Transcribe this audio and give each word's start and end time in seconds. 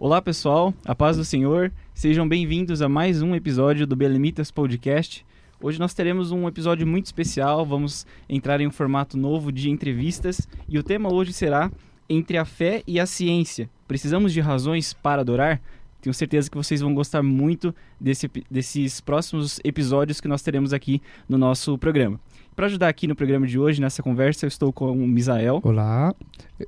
Olá 0.00 0.22
pessoal, 0.22 0.72
a 0.84 0.94
paz 0.94 1.16
do 1.16 1.24
Senhor, 1.24 1.72
sejam 1.92 2.28
bem-vindos 2.28 2.80
a 2.80 2.88
mais 2.88 3.20
um 3.20 3.34
episódio 3.34 3.84
do 3.84 3.96
Belemitas 3.96 4.48
Podcast. 4.48 5.26
Hoje 5.60 5.80
nós 5.80 5.92
teremos 5.92 6.30
um 6.30 6.46
episódio 6.46 6.86
muito 6.86 7.06
especial, 7.06 7.66
vamos 7.66 8.06
entrar 8.28 8.60
em 8.60 8.68
um 8.68 8.70
formato 8.70 9.18
novo 9.18 9.50
de 9.50 9.68
entrevistas 9.68 10.48
e 10.68 10.78
o 10.78 10.84
tema 10.84 11.12
hoje 11.12 11.32
será 11.32 11.68
Entre 12.08 12.38
a 12.38 12.44
Fé 12.44 12.84
e 12.86 13.00
a 13.00 13.06
Ciência. 13.06 13.68
Precisamos 13.88 14.32
de 14.32 14.40
razões 14.40 14.92
para 14.92 15.22
adorar? 15.22 15.60
Tenho 16.00 16.14
certeza 16.14 16.48
que 16.48 16.56
vocês 16.56 16.80
vão 16.80 16.94
gostar 16.94 17.24
muito 17.24 17.74
desse, 18.00 18.30
desses 18.48 19.00
próximos 19.00 19.58
episódios 19.64 20.20
que 20.20 20.28
nós 20.28 20.42
teremos 20.42 20.72
aqui 20.72 21.02
no 21.28 21.36
nosso 21.36 21.76
programa. 21.76 22.20
Para 22.54 22.66
ajudar 22.66 22.88
aqui 22.88 23.06
no 23.08 23.16
programa 23.16 23.46
de 23.46 23.58
hoje, 23.58 23.80
nessa 23.80 24.02
conversa, 24.02 24.46
eu 24.46 24.48
estou 24.48 24.72
com 24.72 24.92
o 24.92 25.08
Misael. 25.08 25.60
Olá, 25.62 26.14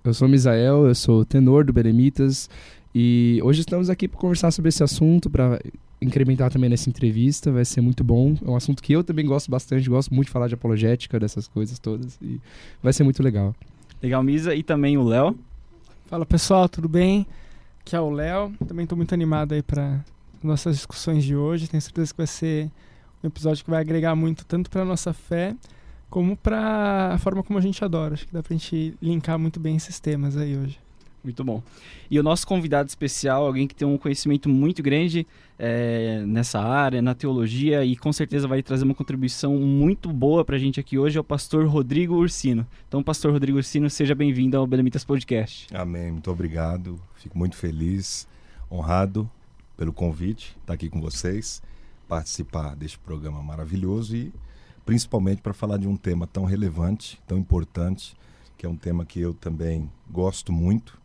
eu 0.05 0.15
sou 0.15 0.27
o 0.27 0.31
Misael, 0.31 0.87
eu 0.87 0.95
sou 0.95 1.25
tenor 1.25 1.65
do 1.65 1.73
Beremitas 1.73 2.49
e 2.95 3.41
hoje 3.43 3.61
estamos 3.61 3.89
aqui 3.89 4.09
para 4.09 4.19
conversar 4.19 4.51
sobre 4.51 4.69
esse 4.69 4.83
assunto, 4.83 5.31
para 5.31 5.61
incrementar 6.01 6.51
também 6.51 6.71
nessa 6.71 6.89
entrevista, 6.89 7.53
vai 7.53 7.65
ser 7.65 7.81
muito 7.81 8.03
bom. 8.03 8.35
É 8.45 8.51
um 8.51 8.57
assunto 8.57 8.83
que 8.83 8.93
eu 8.93 9.05
também 9.05 9.27
gosto 9.27 9.51
bastante, 9.51 9.89
gosto 9.89 10.13
muito 10.15 10.27
de 10.27 10.33
falar 10.33 10.49
de 10.49 10.55
apologética, 10.55 11.21
dessas 11.21 11.47
coisas 11.47 11.79
todas, 11.79 12.19
e 12.21 12.41
vai 12.83 12.93
ser 12.93 13.05
muito 13.05 13.23
legal. 13.23 13.55
Legal, 14.03 14.23
Misa, 14.23 14.55
e 14.55 14.63
também 14.63 14.97
o 14.97 15.05
Léo. 15.05 15.39
Fala 16.07 16.25
pessoal, 16.25 16.69
tudo 16.69 16.89
bem? 16.89 17.27
Aqui 17.81 17.95
é 17.95 18.01
o 18.01 18.11
Léo, 18.11 18.53
também 18.67 18.85
estou 18.85 18.97
muito 18.97 19.13
animado 19.15 19.53
aí 19.53 19.63
para 19.63 20.05
nossas 20.43 20.77
discussões 20.77 21.23
de 21.23 21.37
hoje, 21.37 21.69
tenho 21.69 21.81
certeza 21.81 22.13
que 22.13 22.17
vai 22.17 22.27
ser 22.27 22.71
um 23.23 23.27
episódio 23.29 23.63
que 23.63 23.71
vai 23.71 23.81
agregar 23.81 24.15
muito, 24.17 24.45
tanto 24.45 24.71
para 24.71 24.85
nossa 24.85 25.13
fé, 25.13 25.55
como 26.09 26.37
para 26.37 27.13
a 27.15 27.19
forma 27.19 27.43
como 27.43 27.59
a 27.59 27.63
gente 27.63 27.85
adora. 27.85 28.15
Acho 28.15 28.27
que 28.27 28.33
dá 28.33 28.43
para 28.43 28.55
a 28.55 28.57
gente 28.57 28.97
linkar 29.01 29.39
muito 29.39 29.61
bem 29.61 29.77
esses 29.77 30.01
temas 30.01 30.37
aí 30.37 30.57
hoje. 30.57 30.79
Muito 31.23 31.45
bom. 31.45 31.63
E 32.11 32.19
o 32.19 32.23
nosso 32.23 32.47
convidado 32.47 32.89
especial, 32.89 33.45
alguém 33.47 33.67
que 33.67 33.75
tem 33.75 33.87
um 33.87 33.99
conhecimento 33.99 34.49
muito 34.49 34.83
grande 34.83 35.27
é, 35.59 36.23
nessa 36.27 36.59
área, 36.61 37.03
na 37.03 37.15
teologia, 37.15 37.85
e 37.85 37.95
com 37.95 38.13
certeza 38.13 38.49
vai 38.49 38.63
trazer 38.63 38.85
uma 38.85 38.95
contribuição 38.95 39.55
muito 39.59 40.11
boa 40.11 40.45
para 40.45 40.57
a 40.57 40.59
gente 40.59 40.81
aqui 40.81 40.99
hoje, 40.99 41.19
é 41.19 41.21
o 41.21 41.25
pastor 41.25 41.67
Rodrigo 41.67 42.15
Ursino. 42.15 42.67
Então, 42.89 43.03
pastor 43.03 43.33
Rodrigo 43.33 43.59
Ursino, 43.59 43.91
seja 43.91 44.15
bem-vindo 44.15 44.57
ao 44.57 44.67
Belemitas 44.67 45.05
Podcast. 45.05 45.67
Amém, 45.75 46.13
muito 46.13 46.31
obrigado. 46.31 46.99
Fico 47.17 47.37
muito 47.37 47.57
feliz, 47.57 48.27
honrado 48.71 49.31
pelo 49.77 49.93
convite, 49.93 50.57
estar 50.61 50.75
aqui 50.75 50.89
com 50.89 51.01
vocês, 51.01 51.63
participar 52.09 52.75
deste 52.75 52.99
programa 52.99 53.43
maravilhoso 53.43 54.17
e 54.17 54.33
principalmente 54.85 55.41
para 55.41 55.53
falar 55.53 55.77
de 55.77 55.87
um 55.87 55.97
tema 55.97 56.27
tão 56.27 56.45
relevante, 56.45 57.21
tão 57.27 57.39
importante, 57.39 58.17
que 58.59 58.67
é 58.67 58.69
um 58.69 58.77
tema 58.77 59.07
que 59.07 59.19
eu 59.19 59.33
também 59.33 59.91
gosto 60.11 60.53
muito, 60.53 61.00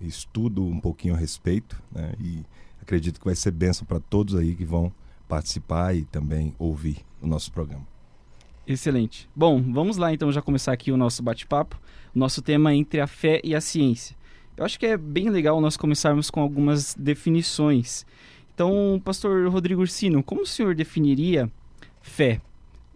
estudo 0.00 0.64
um 0.64 0.80
pouquinho 0.80 1.14
a 1.14 1.16
respeito, 1.16 1.80
né? 1.92 2.12
E 2.18 2.44
acredito 2.80 3.18
que 3.18 3.26
vai 3.26 3.34
ser 3.34 3.50
benção 3.50 3.86
para 3.86 4.00
todos 4.00 4.34
aí 4.34 4.54
que 4.54 4.64
vão 4.64 4.92
participar 5.28 5.94
e 5.94 6.04
também 6.04 6.54
ouvir 6.58 6.98
o 7.20 7.26
nosso 7.26 7.52
programa. 7.52 7.86
Excelente. 8.66 9.28
Bom, 9.34 9.60
vamos 9.72 9.96
lá 9.96 10.12
então 10.12 10.30
já 10.30 10.42
começar 10.42 10.72
aqui 10.72 10.92
o 10.92 10.96
nosso 10.96 11.22
bate-papo. 11.22 11.80
Nosso 12.14 12.42
tema 12.42 12.74
entre 12.74 13.00
a 13.00 13.06
fé 13.06 13.40
e 13.44 13.54
a 13.54 13.60
ciência. 13.60 14.16
Eu 14.56 14.64
acho 14.64 14.78
que 14.78 14.86
é 14.86 14.96
bem 14.96 15.30
legal 15.30 15.60
nós 15.60 15.76
começarmos 15.76 16.30
com 16.30 16.40
algumas 16.40 16.94
definições. 16.94 18.04
Então, 18.52 19.00
pastor 19.02 19.48
Rodrigo 19.48 19.80
Ursino, 19.80 20.22
como 20.22 20.42
o 20.42 20.46
senhor 20.46 20.74
definiria 20.74 21.50
fé? 22.02 22.40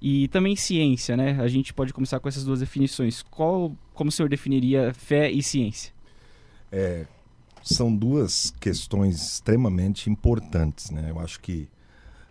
E 0.02 0.28
também 0.28 0.54
ciência, 0.54 1.16
né? 1.16 1.40
A 1.40 1.48
gente 1.48 1.72
pode 1.72 1.92
começar 1.94 2.20
com 2.20 2.28
essas 2.28 2.44
duas 2.44 2.60
definições. 2.60 3.22
Qual, 3.22 3.74
como 3.94 4.08
o 4.08 4.12
senhor 4.12 4.28
definiria 4.28 4.92
fé 4.92 5.30
e 5.30 5.42
ciência? 5.42 5.93
É, 6.70 7.06
são 7.62 7.94
duas 7.94 8.52
questões 8.60 9.16
extremamente 9.16 10.10
importantes, 10.10 10.90
né? 10.90 11.10
Eu 11.10 11.18
acho 11.18 11.40
que, 11.40 11.68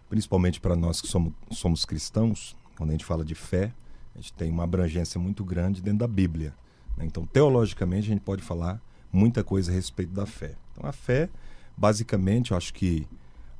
principalmente 0.09 0.59
para 0.59 0.75
nós 0.75 1.01
que 1.01 1.07
somos, 1.07 1.33
somos 1.51 1.85
cristãos, 1.85 2.55
quando 2.77 2.89
a 2.89 2.93
gente 2.93 3.05
fala 3.05 3.25
de 3.25 3.35
fé, 3.35 3.73
a 4.15 4.19
gente 4.19 4.33
tem 4.33 4.51
uma 4.51 4.63
abrangência 4.63 5.19
muito 5.19 5.43
grande 5.43 5.81
dentro 5.81 5.99
da 5.99 6.07
Bíblia. 6.07 6.53
Né? 6.97 7.05
Então, 7.05 7.25
teologicamente, 7.25 8.07
a 8.07 8.13
gente 8.13 8.21
pode 8.21 8.43
falar 8.43 8.81
muita 9.11 9.43
coisa 9.43 9.71
a 9.71 9.73
respeito 9.73 10.13
da 10.13 10.25
fé. 10.25 10.55
Então, 10.71 10.87
a 10.87 10.91
fé, 10.91 11.29
basicamente, 11.75 12.51
eu 12.51 12.57
acho 12.57 12.73
que 12.73 13.07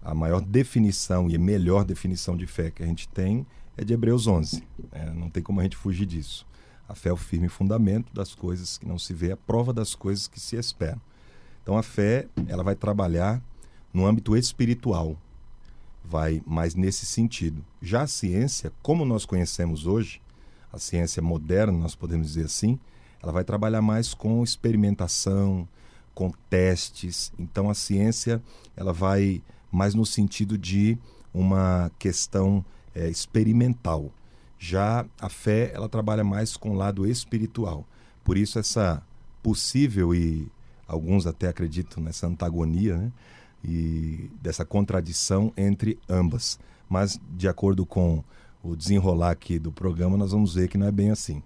a 0.02 0.14
maior 0.14 0.42
definição 0.42 1.30
e 1.30 1.36
a 1.36 1.40
melhor 1.40 1.86
definição 1.86 2.36
de 2.36 2.46
fé 2.46 2.70
que 2.70 2.84
a 2.84 2.86
gente 2.86 3.08
tem 3.08 3.46
é 3.78 3.84
de 3.84 3.94
Hebreus 3.94 4.28
11. 4.28 4.64
Né? 4.92 5.14
Não 5.16 5.30
tem 5.30 5.42
como 5.42 5.60
a 5.60 5.64
gente 5.64 5.78
fugir 5.78 6.06
disso. 6.06 6.46
A 6.88 6.96
fé 6.96 7.10
é 7.10 7.14
o 7.14 7.18
firme 7.18 7.48
fundamento 7.48 8.14
das 8.14 8.36
coisas 8.36 8.78
que 8.78 8.88
não 8.88 9.00
se 9.00 9.14
vê, 9.14 9.32
a 9.32 9.38
prova 9.38 9.74
das 9.74 9.96
coisas 9.96 10.28
que 10.28 10.40
se 10.40 10.56
esperam. 10.56 11.02
Então 11.62 11.78
a 11.78 11.84
fé, 11.84 12.28
ela 12.48 12.64
vai 12.64 12.76
trabalhar 12.76 13.42
no 13.94 14.06
âmbito 14.06 14.36
espiritual, 14.36 15.18
vai 16.04 16.42
mais 16.46 16.76
nesse 16.76 17.06
sentido. 17.06 17.64
Já 17.82 18.02
a 18.02 18.08
ciência, 18.08 18.72
como 18.82 19.06
nós 19.06 19.26
conhecemos 19.26 19.86
hoje, 19.88 20.22
a 20.72 20.78
ciência 20.78 21.22
moderna, 21.22 21.78
nós 21.78 21.96
podemos 21.96 22.28
dizer 22.28 22.46
assim, 22.46 22.80
ela 23.22 23.32
vai 23.32 23.44
trabalhar 23.44 23.82
mais 23.82 24.14
com 24.14 24.44
experimentação, 24.44 25.68
com 26.14 26.32
testes. 26.50 27.32
Então 27.40 27.70
a 27.70 27.74
ciência, 27.74 28.42
ela 28.76 28.92
vai 28.92 29.42
mais 29.72 29.96
no 29.96 30.06
sentido 30.06 30.58
de 30.58 30.98
uma 31.34 31.90
questão 31.98 32.64
é, 32.94 33.10
experimental. 33.10 34.12
Já 34.64 35.06
a 35.20 35.28
fé, 35.28 35.74
ela 35.74 35.90
trabalha 35.90 36.24
mais 36.24 36.56
com 36.56 36.70
o 36.70 36.74
lado 36.74 37.06
espiritual. 37.06 37.86
Por 38.24 38.38
isso 38.38 38.58
essa 38.58 39.04
possível 39.42 40.16
e 40.16 40.48
alguns 40.88 41.28
até 41.28 41.50
acreditam 41.50 42.02
nessa 42.02 42.28
antagonia, 42.28 42.96
né? 42.96 43.12
E 43.62 44.32
dessa 44.42 44.64
contradição 44.64 45.52
entre 45.58 46.00
ambas. 46.08 46.58
Mas 46.88 47.20
de 47.32 47.46
acordo 47.50 47.86
com 47.86 48.24
o 48.64 48.74
desenrolar 48.74 49.32
aqui 49.32 49.60
do 49.60 49.70
programa, 49.70 50.16
nós 50.16 50.32
vamos 50.32 50.56
ver 50.56 50.70
que 50.70 50.78
não 50.78 50.88
é 50.88 50.92
bem 50.94 51.12
assim. 51.12 51.44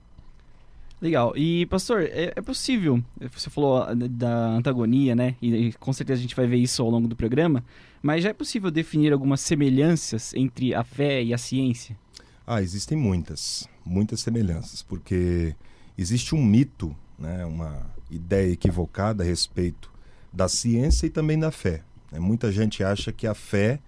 Legal. 1.01 1.35
E, 1.35 1.65
pastor, 1.65 2.03
é, 2.03 2.33
é, 2.35 2.41
possível, 2.41 3.03
você 3.31 3.49
falou 3.49 3.83
da 3.95 4.49
antagonia, 4.49 5.15
né? 5.15 5.35
E, 5.41 5.55
e, 5.55 5.73
com 5.73 5.91
certeza 5.91 6.19
a 6.19 6.21
gente 6.21 6.35
vai 6.35 6.45
ver 6.45 6.57
isso 6.57 6.83
ao 6.83 6.89
longo 6.91 7.07
do 7.07 7.15
programa, 7.15 7.65
mas 7.99 8.21
já 8.21 8.29
é 8.29 8.33
possível 8.33 8.69
definir 8.69 9.11
algumas 9.11 9.41
semelhanças 9.41 10.35
entre 10.35 10.75
a 10.75 10.83
fé 10.83 11.23
e 11.23 11.33
a 11.33 11.37
ciência? 11.39 11.97
Ah, 12.49 12.61
existem 12.61 12.97
muitas, 12.97 13.67
muitas 13.85 14.21
semelhanças, 14.21 14.81
porque 14.81 15.53
existe 15.97 16.33
um 16.33 16.41
mito, 16.41 16.95
né, 17.19 17.43
uma 17.43 17.85
ideia 18.09 18.53
equivocada 18.53 19.21
a 19.21 19.27
respeito 19.27 19.91
da 20.31 20.47
ciência 20.47 21.07
e 21.07 21.09
também 21.09 21.37
da 21.37 21.51
fé. 21.51 21.81
Né? 22.09 22.19
Muita 22.19 22.49
gente 22.49 22.81
acha 22.85 23.11
que 23.11 23.27
a 23.27 23.33
fé 23.33 23.79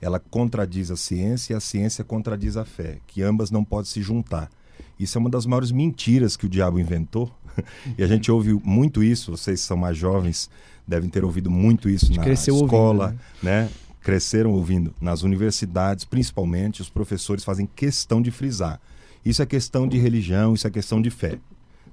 ela 0.00 0.18
contradiz 0.18 0.90
a 0.90 0.96
ciência 0.96 1.52
e 1.52 1.56
a 1.56 1.60
ciência 1.60 2.02
contradiz 2.02 2.56
a 2.56 2.64
fé, 2.64 3.00
que 3.06 3.22
ambas 3.22 3.50
não 3.50 3.62
podem 3.62 3.90
se 3.90 4.00
juntar. 4.00 4.50
Isso 4.98 5.18
é 5.18 5.20
uma 5.20 5.28
das 5.28 5.44
maiores 5.44 5.70
mentiras 5.70 6.38
que 6.38 6.46
o 6.46 6.48
diabo 6.48 6.80
inventou. 6.80 7.30
e 7.98 8.02
a 8.02 8.06
gente 8.06 8.30
ouve 8.30 8.54
muito 8.64 9.02
isso, 9.02 9.30
vocês 9.30 9.60
são 9.60 9.76
mais 9.76 9.96
jovens, 9.96 10.48
devem 10.86 11.10
ter 11.10 11.22
ouvido 11.22 11.50
muito 11.50 11.86
isso 11.86 12.10
na 12.14 12.26
escola, 12.28 13.04
ouvindo, 13.06 13.20
né? 13.42 13.64
né? 13.64 13.70
Cresceram 14.06 14.52
ouvindo. 14.52 14.94
Nas 15.00 15.24
universidades, 15.24 16.04
principalmente, 16.04 16.80
os 16.80 16.88
professores 16.88 17.42
fazem 17.42 17.66
questão 17.66 18.22
de 18.22 18.30
frisar. 18.30 18.80
Isso 19.24 19.42
é 19.42 19.46
questão 19.46 19.88
de 19.88 19.98
religião, 19.98 20.54
isso 20.54 20.64
é 20.64 20.70
questão 20.70 21.02
de 21.02 21.10
fé. 21.10 21.40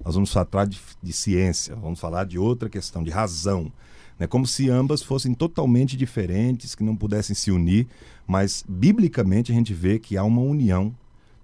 Nós 0.05 0.13
vamos 0.13 0.31
falar 0.31 0.67
de, 0.67 0.79
de 1.01 1.11
ciência, 1.11 1.75
vamos 1.75 1.99
falar 1.99 2.25
de 2.25 2.37
outra 2.37 2.69
questão, 2.69 3.03
de 3.03 3.09
razão. 3.09 3.73
Né? 4.19 4.27
Como 4.27 4.45
se 4.45 4.69
ambas 4.69 5.01
fossem 5.01 5.33
totalmente 5.33 5.97
diferentes, 5.97 6.75
que 6.75 6.83
não 6.83 6.95
pudessem 6.95 7.35
se 7.35 7.49
unir, 7.49 7.87
mas 8.27 8.63
biblicamente 8.69 9.51
a 9.51 9.55
gente 9.55 9.73
vê 9.73 9.97
que 9.97 10.15
há 10.15 10.23
uma 10.23 10.43
união 10.43 10.95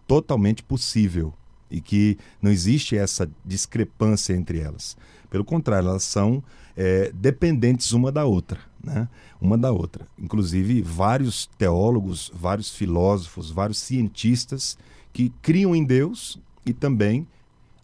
totalmente 0.07 0.61
possível 0.61 1.33
e 1.71 1.81
que 1.81 2.15
não 2.39 2.51
existe 2.51 2.95
essa 2.95 3.27
discrepância 3.43 4.35
entre 4.35 4.59
elas. 4.59 4.95
Pelo 5.31 5.43
contrário, 5.43 5.89
elas 5.89 6.03
são 6.03 6.43
é, 6.77 7.11
dependentes 7.11 7.91
uma 7.91 8.11
da 8.11 8.23
outra, 8.23 8.68
né? 8.83 9.07
Uma 9.39 9.57
da 9.57 9.71
outra. 9.71 10.07
Inclusive, 10.17 10.81
vários 10.81 11.47
teólogos, 11.57 12.31
vários 12.33 12.75
filósofos, 12.75 13.51
vários 13.51 13.79
cientistas 13.79 14.77
que 15.11 15.29
criam 15.41 15.75
em 15.75 15.83
Deus 15.83 16.39
e 16.65 16.73
também 16.73 17.27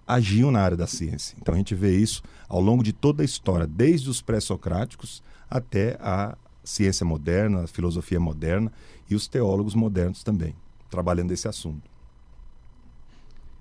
agiam 0.07 0.51
na 0.51 0.61
área 0.61 0.77
da 0.77 0.87
ciência. 0.87 1.35
Então 1.41 1.53
a 1.53 1.57
gente 1.57 1.73
vê 1.73 1.97
isso 1.97 2.21
ao 2.47 2.61
longo 2.61 2.83
de 2.83 2.93
toda 2.93 3.23
a 3.23 3.25
história, 3.25 3.65
desde 3.65 4.09
os 4.09 4.21
pré-socráticos 4.21 5.23
até 5.49 5.97
a 5.99 6.37
ciência 6.63 7.05
moderna, 7.05 7.63
a 7.63 7.67
filosofia 7.67 8.19
moderna 8.19 8.71
e 9.09 9.15
os 9.15 9.27
teólogos 9.27 9.75
modernos 9.75 10.23
também, 10.23 10.55
trabalhando 10.89 11.31
esse 11.31 11.47
assunto. 11.47 11.89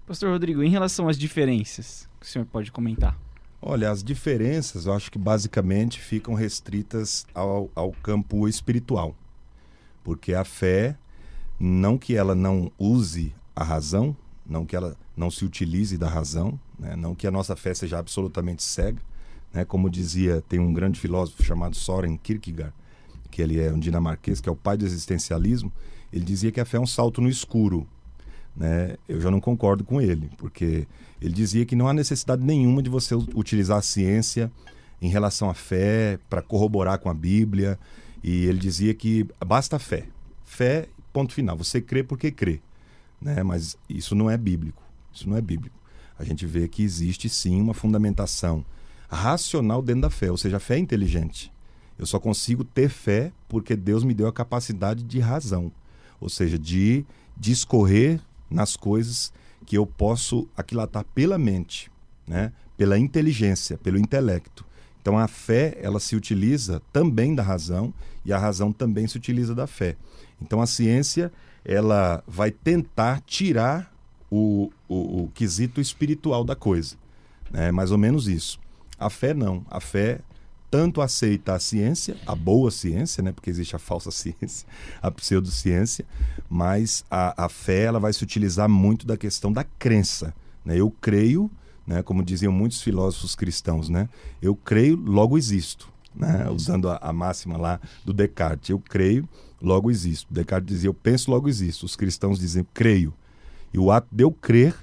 Pastor 0.07 0.31
Rodrigo, 0.31 0.63
em 0.63 0.69
relação 0.69 1.09
às 1.09 1.17
diferenças, 1.17 2.09
o 2.21 2.25
senhor 2.27 2.45
pode 2.45 2.71
comentar? 2.71 3.19
Olha, 3.67 3.91
as 3.91 4.05
diferenças 4.05 4.85
eu 4.85 4.93
acho 4.93 5.11
que 5.11 5.19
basicamente 5.19 5.99
ficam 5.99 6.35
restritas 6.35 7.27
ao, 7.35 7.71
ao 7.75 7.93
campo 7.93 8.47
espiritual. 8.47 9.17
Porque 10.03 10.35
a 10.35 10.45
fé, 10.45 10.99
não 11.59 11.97
que 11.97 12.15
ela 12.15 12.35
não 12.35 12.71
use 12.79 13.35
a 13.57 13.65
razão, 13.65 14.15
não 14.45 14.67
que 14.67 14.77
ela 14.77 14.95
não 15.17 15.31
se 15.31 15.47
utilize 15.47 15.97
da 15.97 16.11
razão, 16.11 16.61
né? 16.79 16.95
não 16.95 17.15
que 17.15 17.27
a 17.27 17.31
nossa 17.31 17.57
fé 17.57 17.73
seja 17.73 17.99
absolutamente 17.99 18.63
cega, 18.63 19.01
né? 19.51 19.65
Como 19.65 19.89
dizia, 19.89 20.45
tem 20.47 20.61
um 20.61 20.75
grande 20.75 21.01
filósofo 21.01 21.43
chamado 21.43 21.75
Soren 21.75 22.19
Kierkegaard, 22.19 22.75
que 23.31 23.41
ele 23.41 23.59
é 23.59 23.73
um 23.73 23.79
dinamarquês, 23.79 24.43
que 24.43 24.49
é 24.49 24.53
o 24.53 24.57
pai 24.57 24.77
do 24.77 24.85
existencialismo. 24.85 25.73
Ele 26.13 26.25
dizia 26.27 26.53
que 26.53 26.61
a 26.61 26.67
fé 26.67 26.77
é 26.77 26.81
um 26.81 26.87
salto 26.87 27.23
no 27.23 27.31
escuro. 27.31 27.89
Né? 28.57 28.97
Eu 29.09 29.21
já 29.21 29.31
não 29.31 29.41
concordo 29.41 29.85
com 29.85 30.01
ele, 30.01 30.31
porque 30.39 30.87
ele 31.21 31.33
dizia 31.33 31.67
que 31.67 31.75
não 31.75 31.89
há 31.89 31.93
necessidade 31.93 32.45
nenhuma 32.45 32.83
de 32.83 32.91
você 32.91 33.15
utilizar 33.15 33.79
a 33.79 33.83
ciência 33.83 34.51
em 35.01 35.09
relação 35.09 35.51
à 35.51 35.55
fé 35.55 36.19
para 36.31 36.43
corroborar 36.43 36.99
com 36.99 37.11
a 37.11 37.15
Bíblia. 37.15 37.79
E 38.23 38.47
ele 38.47 38.59
dizia 38.59 38.95
que 38.95 39.27
basta 39.45 39.79
fé. 39.79 40.07
Fé, 40.45 40.89
ponto 41.13 41.33
final. 41.35 41.57
Você 41.57 41.81
crê 41.81 42.03
porque 42.03 42.31
crê. 42.31 42.61
Né? 43.21 43.43
Mas 43.43 43.77
isso 43.89 44.15
não 44.15 44.31
é 44.31 44.37
bíblico. 44.37 44.83
Isso 45.13 45.29
não 45.29 45.37
é 45.37 45.41
bíblico. 45.41 45.77
A 46.19 46.25
gente 46.25 46.47
vê 46.47 46.69
que 46.69 46.83
existe 46.83 47.29
sim 47.29 47.61
uma 47.61 47.75
fundamentação 47.75 48.65
racional 49.09 49.83
dentro 49.83 50.03
da 50.03 50.11
fé, 50.11 50.31
ou 50.31 50.37
seja, 50.37 50.57
a 50.57 50.61
fé 50.61 50.77
é 50.77 50.79
inteligente. 50.79 51.53
Eu 51.99 52.07
só 52.07 52.19
consigo 52.19 52.65
ter 52.65 52.89
fé 52.89 53.33
porque 53.49 53.77
Deus 53.77 54.03
me 54.05 54.15
deu 54.15 54.27
a 54.27 54.33
capacidade 54.33 55.03
de 55.05 55.21
razão, 55.21 55.73
ou 56.21 56.29
seja, 56.29 56.59
de 56.59 57.05
discorrer 57.37 58.21
nas 58.55 58.77
coisas 58.77 59.33
que 59.67 59.77
eu 59.77 59.87
posso 59.87 60.49
aquilatar 60.57 61.05
pela 61.15 61.39
mente, 61.39 61.91
né? 62.27 62.53
pela 62.77 62.99
inteligência, 62.99 63.79
pelo 63.79 63.99
intelecto. 63.99 64.65
Então 65.01 65.19
a 65.19 65.29
fé 65.29 65.77
ela 65.83 66.01
se 66.01 66.17
utiliza 66.17 66.81
também 66.93 67.35
da 67.35 67.43
razão 67.43 67.93
e 68.25 68.33
a 68.33 68.39
razão 68.39 68.73
também 68.73 69.07
se 69.07 69.17
utiliza 69.17 69.55
da 69.55 69.67
fé. 69.67 69.97
Então 70.41 70.61
a 70.61 70.67
ciência 70.67 71.33
ela 71.65 72.23
vai 72.27 72.51
tentar 72.51 73.21
tirar 73.21 73.93
o, 74.31 74.71
o, 74.89 75.25
o 75.25 75.31
quesito 75.35 75.81
espiritual 75.81 76.45
da 76.45 76.57
coisa. 76.57 76.97
É 77.53 77.71
mais 77.71 77.91
ou 77.91 77.99
menos 77.99 78.29
isso. 78.29 78.59
A 78.99 79.11
fé 79.11 79.35
não. 79.35 79.65
A 79.71 79.81
fé 79.81 80.21
tanto 80.75 81.01
aceita 81.01 81.55
a 81.55 81.61
ciência, 81.61 82.17
a 82.27 82.35
boa 82.35 82.69
ciência, 82.69 83.23
né? 83.23 83.31
porque 83.31 83.49
existe 83.49 83.77
a 83.77 83.79
falsa 83.79 84.11
ciência, 84.11 84.67
a 85.01 85.09
pseudociência, 85.09 86.05
mas 86.51 87.05
a, 87.09 87.45
a 87.45 87.49
fé 87.49 87.83
ela 87.83 88.01
vai 88.01 88.13
se 88.13 88.25
utilizar 88.25 88.69
muito 88.69 89.07
da 89.07 89.17
questão 89.17 89.53
da 89.53 89.63
crença. 89.63 90.35
Né? 90.65 90.77
Eu 90.77 90.91
creio, 90.91 91.49
né? 91.87 92.03
como 92.03 92.25
diziam 92.25 92.53
muitos 92.53 92.83
filósofos 92.83 93.37
cristãos, 93.37 93.89
né? 93.89 94.09
eu 94.43 94.57
creio, 94.57 94.97
logo 94.97 95.39
existo. 95.39 95.89
Né? 96.13 96.51
Usando 96.51 96.91
a, 96.91 96.99
a 97.01 97.13
máxima 97.13 97.57
lá 97.57 97.81
do 98.05 98.13
Descartes, 98.13 98.71
eu 98.71 98.81
creio, 98.81 99.29
logo 99.63 99.93
existo. 99.93 100.27
Descartes 100.29 100.75
dizia, 100.75 100.89
eu 100.89 100.95
penso, 100.95 101.31
logo 101.31 101.49
existo. 101.49 101.87
Os 101.87 101.95
cristãos 101.95 102.37
dizem, 102.37 102.67
creio. 102.75 103.15
E 103.73 103.79
o 103.79 103.93
ato 103.93 104.09
de 104.11 104.25
eu 104.25 104.33
crer 104.33 104.75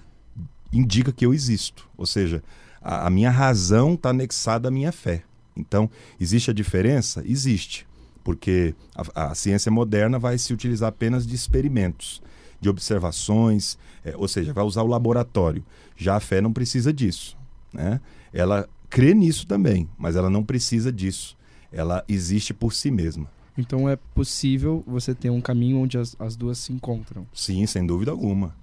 indica 0.72 1.12
que 1.12 1.26
eu 1.26 1.34
existo. 1.34 1.90
Ou 1.98 2.06
seja, 2.06 2.42
a, 2.82 3.08
a 3.08 3.10
minha 3.10 3.30
razão 3.30 3.96
está 3.96 4.12
anexada 4.12 4.70
à 4.70 4.72
minha 4.72 4.94
fé. 4.94 5.26
Então, 5.56 5.89
existe 6.19 6.50
a 6.51 6.53
diferença? 6.53 7.24
Existe, 7.25 7.88
porque 8.24 8.74
a, 8.95 9.31
a, 9.31 9.36
ciência 9.36 9.71
moderna 9.71 10.18
vai 10.18 10.38
se 10.38 10.53
utilizar 10.53 10.89
apenas 10.89 11.25
de 11.25 11.36
experimentos, 11.36 12.21
de 12.59 12.69
observações, 12.69 13.77
é, 14.03 14.15
ou 14.15 14.27
seja, 14.27 14.53
vai 14.53 14.63
usar 14.63 14.83
o 14.83 14.88
laboratório. 14.88 15.63
Já 15.95 16.15
a 16.15 16.19
fé 16.19 16.42
não 16.42 16.53
precisa 16.53 16.94
disso. 16.94 17.38
Né? 17.74 18.00
Ela 18.33 18.68
crê 18.89 19.13
nisso 19.13 19.48
também, 19.48 19.89
mas 19.98 20.15
ela 20.15 20.30
não 20.30 20.44
precisa 20.44 20.92
disso. 20.92 21.38
Ela 21.71 22.04
existe 22.07 22.54
por 22.54 22.74
si 22.74 22.92
mesma. 22.92 23.30
Então 23.57 23.88
é 23.88 23.95
possível 23.95 24.83
você 24.88 25.13
ter 25.13 25.30
um 25.30 25.42
caminho 25.42 25.77
onde 25.77 25.97
as, 25.97 26.15
as 26.19 26.36
duas 26.36 26.57
se 26.57 26.71
encontram. 26.71 27.27
Sim, 27.33 27.65
sem 27.65 27.86
dúvida 27.86 28.12
alguma. 28.12 28.56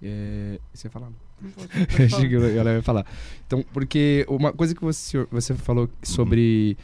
É, 0.00 0.58
você 0.72 0.88
falar? 0.88 1.10
Achei 2.04 2.28
que 2.28 2.34
ela 2.34 2.74
ia 2.74 2.82
falar. 2.82 3.06
Então, 3.46 3.64
porque 3.72 4.24
uma 4.28 4.52
coisa 4.52 4.74
que 4.74 4.82
você, 4.82 5.26
você 5.30 5.54
falou 5.54 5.88
sobre 6.02 6.76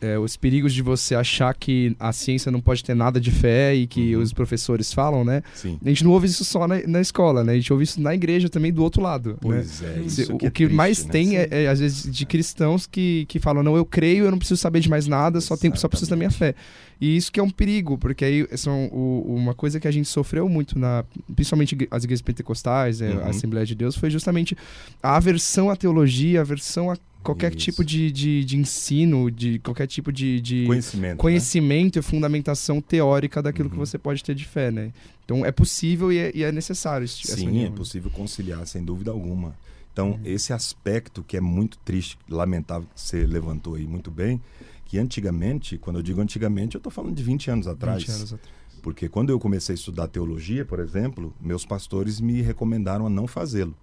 é, 0.00 0.18
os 0.18 0.36
perigos 0.36 0.72
de 0.72 0.82
você 0.82 1.14
achar 1.14 1.54
que 1.54 1.96
a 1.98 2.12
ciência 2.12 2.50
não 2.50 2.60
pode 2.60 2.84
ter 2.84 2.94
nada 2.94 3.20
de 3.20 3.30
fé 3.30 3.74
e 3.74 3.86
que 3.86 4.14
uhum. 4.14 4.22
os 4.22 4.32
professores 4.32 4.92
falam, 4.92 5.24
né? 5.24 5.42
Sim. 5.54 5.78
A 5.84 5.88
gente 5.88 6.04
não 6.04 6.10
ouve 6.10 6.26
isso 6.26 6.44
só 6.44 6.66
na, 6.66 6.86
na, 6.86 7.00
escola, 7.00 7.42
né? 7.42 7.52
A 7.52 7.56
gente 7.56 7.72
ouve 7.72 7.84
isso 7.84 8.00
na 8.00 8.14
igreja 8.14 8.48
também 8.48 8.72
do 8.72 8.82
outro 8.82 9.02
lado. 9.02 9.30
Né? 9.30 9.36
Pois 9.40 9.80
né? 9.80 9.94
é. 9.96 10.00
Isso 10.00 10.34
o 10.34 10.38
que, 10.38 10.46
é 10.46 10.50
que 10.50 10.64
triste, 10.64 10.74
mais 10.74 11.04
né? 11.04 11.12
tem 11.12 11.36
é, 11.36 11.48
é, 11.50 11.68
às 11.68 11.80
vezes, 11.80 12.10
de 12.10 12.26
cristãos 12.26 12.86
que, 12.86 13.24
que 13.28 13.38
falam: 13.38 13.62
não, 13.62 13.76
eu 13.76 13.84
creio, 13.84 14.24
eu 14.24 14.30
não 14.30 14.38
preciso 14.38 14.60
saber 14.60 14.80
de 14.80 14.88
mais 14.88 15.06
nada, 15.06 15.40
só, 15.40 15.56
tenho, 15.56 15.76
só 15.76 15.88
preciso 15.88 16.10
da 16.10 16.16
minha 16.16 16.30
fé. 16.30 16.54
E 17.00 17.16
isso 17.16 17.30
que 17.30 17.38
é 17.38 17.42
um 17.42 17.50
perigo, 17.50 17.98
porque 17.98 18.24
aí 18.24 18.46
são 18.56 18.86
o, 18.86 19.34
uma 19.36 19.54
coisa 19.54 19.78
que 19.78 19.86
a 19.86 19.90
gente 19.90 20.08
sofreu 20.08 20.48
muito, 20.48 20.78
na, 20.78 21.04
principalmente 21.34 21.76
as 21.90 22.04
igrejas 22.04 22.22
pentecostais, 22.22 23.02
é, 23.02 23.10
uhum. 23.10 23.20
a 23.20 23.28
Assembleia 23.28 23.66
de 23.66 23.74
Deus, 23.74 23.96
foi 23.96 24.08
justamente 24.08 24.56
a 25.02 25.16
aversão 25.16 25.68
à 25.68 25.76
teologia, 25.76 26.40
a 26.40 26.42
aversão 26.42 26.90
a 26.90 26.96
qualquer 27.26 27.50
Isso. 27.50 27.64
tipo 27.64 27.84
de, 27.84 28.12
de, 28.12 28.44
de, 28.44 28.56
ensino, 28.56 29.30
de 29.30 29.58
qualquer 29.58 29.88
tipo 29.88 30.12
de, 30.12 30.40
de 30.40 30.64
conhecimento, 30.64 31.18
conhecimento 31.18 31.96
né? 31.96 32.00
e 32.00 32.02
fundamentação 32.02 32.80
teórica 32.80 33.42
daquilo 33.42 33.68
uhum. 33.68 33.72
que 33.72 33.78
você 33.78 33.98
pode 33.98 34.22
ter 34.22 34.34
de 34.34 34.44
fé, 34.44 34.70
né? 34.70 34.92
Então 35.24 35.44
é 35.44 35.50
possível 35.50 36.12
e 36.12 36.18
é, 36.18 36.30
e 36.32 36.44
é 36.44 36.52
necessário. 36.52 37.06
Sim, 37.08 37.64
é 37.64 37.70
possível 37.70 38.10
conciliar, 38.12 38.64
sem 38.66 38.84
dúvida 38.84 39.10
alguma. 39.10 39.56
Então, 39.92 40.12
uhum. 40.12 40.20
esse 40.24 40.52
aspecto 40.52 41.24
que 41.24 41.36
é 41.36 41.40
muito 41.40 41.78
triste, 41.78 42.16
lamentável, 42.28 42.86
que 42.94 43.00
você 43.00 43.26
levantou 43.26 43.74
aí 43.74 43.86
muito 43.86 44.10
bem, 44.10 44.40
que 44.84 44.98
antigamente, 44.98 45.78
quando 45.78 45.96
eu 45.96 46.02
digo 46.02 46.20
antigamente, 46.20 46.76
eu 46.76 46.78
estou 46.78 46.92
falando 46.92 47.14
de 47.16 47.22
20 47.22 47.50
anos 47.50 47.66
atrás. 47.66 48.02
20 48.02 48.10
anos 48.10 48.32
atrás. 48.34 48.56
Porque 48.82 49.08
quando 49.08 49.30
eu 49.30 49.40
comecei 49.40 49.72
a 49.72 49.74
estudar 49.74 50.06
teologia, 50.06 50.64
por 50.64 50.78
exemplo, 50.78 51.34
meus 51.40 51.66
pastores 51.66 52.20
me 52.20 52.40
recomendaram 52.40 53.04
a 53.06 53.10
não 53.10 53.26
fazê-lo. 53.26 53.74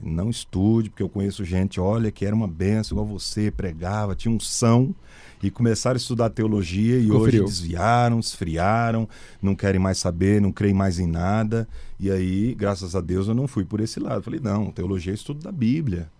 Não 0.00 0.30
estude, 0.30 0.90
porque 0.90 1.02
eu 1.02 1.08
conheço 1.08 1.44
gente, 1.44 1.80
olha, 1.80 2.10
que 2.10 2.24
era 2.24 2.34
uma 2.34 2.46
benção, 2.46 2.96
igual 2.96 3.06
você, 3.06 3.50
pregava, 3.50 4.14
tinha 4.14 4.32
um 4.32 4.38
são, 4.38 4.94
e 5.42 5.50
começaram 5.50 5.96
a 5.96 5.98
estudar 5.98 6.30
teologia 6.30 7.00
Ficou 7.00 7.16
e 7.16 7.20
hoje 7.20 7.30
frio. 7.30 7.44
desviaram, 7.44 8.20
esfriaram, 8.20 9.08
não 9.40 9.54
querem 9.54 9.80
mais 9.80 9.98
saber, 9.98 10.40
não 10.40 10.52
creem 10.52 10.74
mais 10.74 10.98
em 10.98 11.06
nada. 11.06 11.68
E 11.98 12.10
aí, 12.10 12.54
graças 12.54 12.94
a 12.94 13.00
Deus, 13.00 13.28
eu 13.28 13.34
não 13.34 13.46
fui 13.46 13.64
por 13.64 13.80
esse 13.80 14.00
lado. 14.00 14.22
Falei, 14.22 14.40
não, 14.40 14.70
teologia 14.70 15.12
é 15.12 15.14
estudo 15.14 15.42
da 15.42 15.52
Bíblia. 15.52 16.10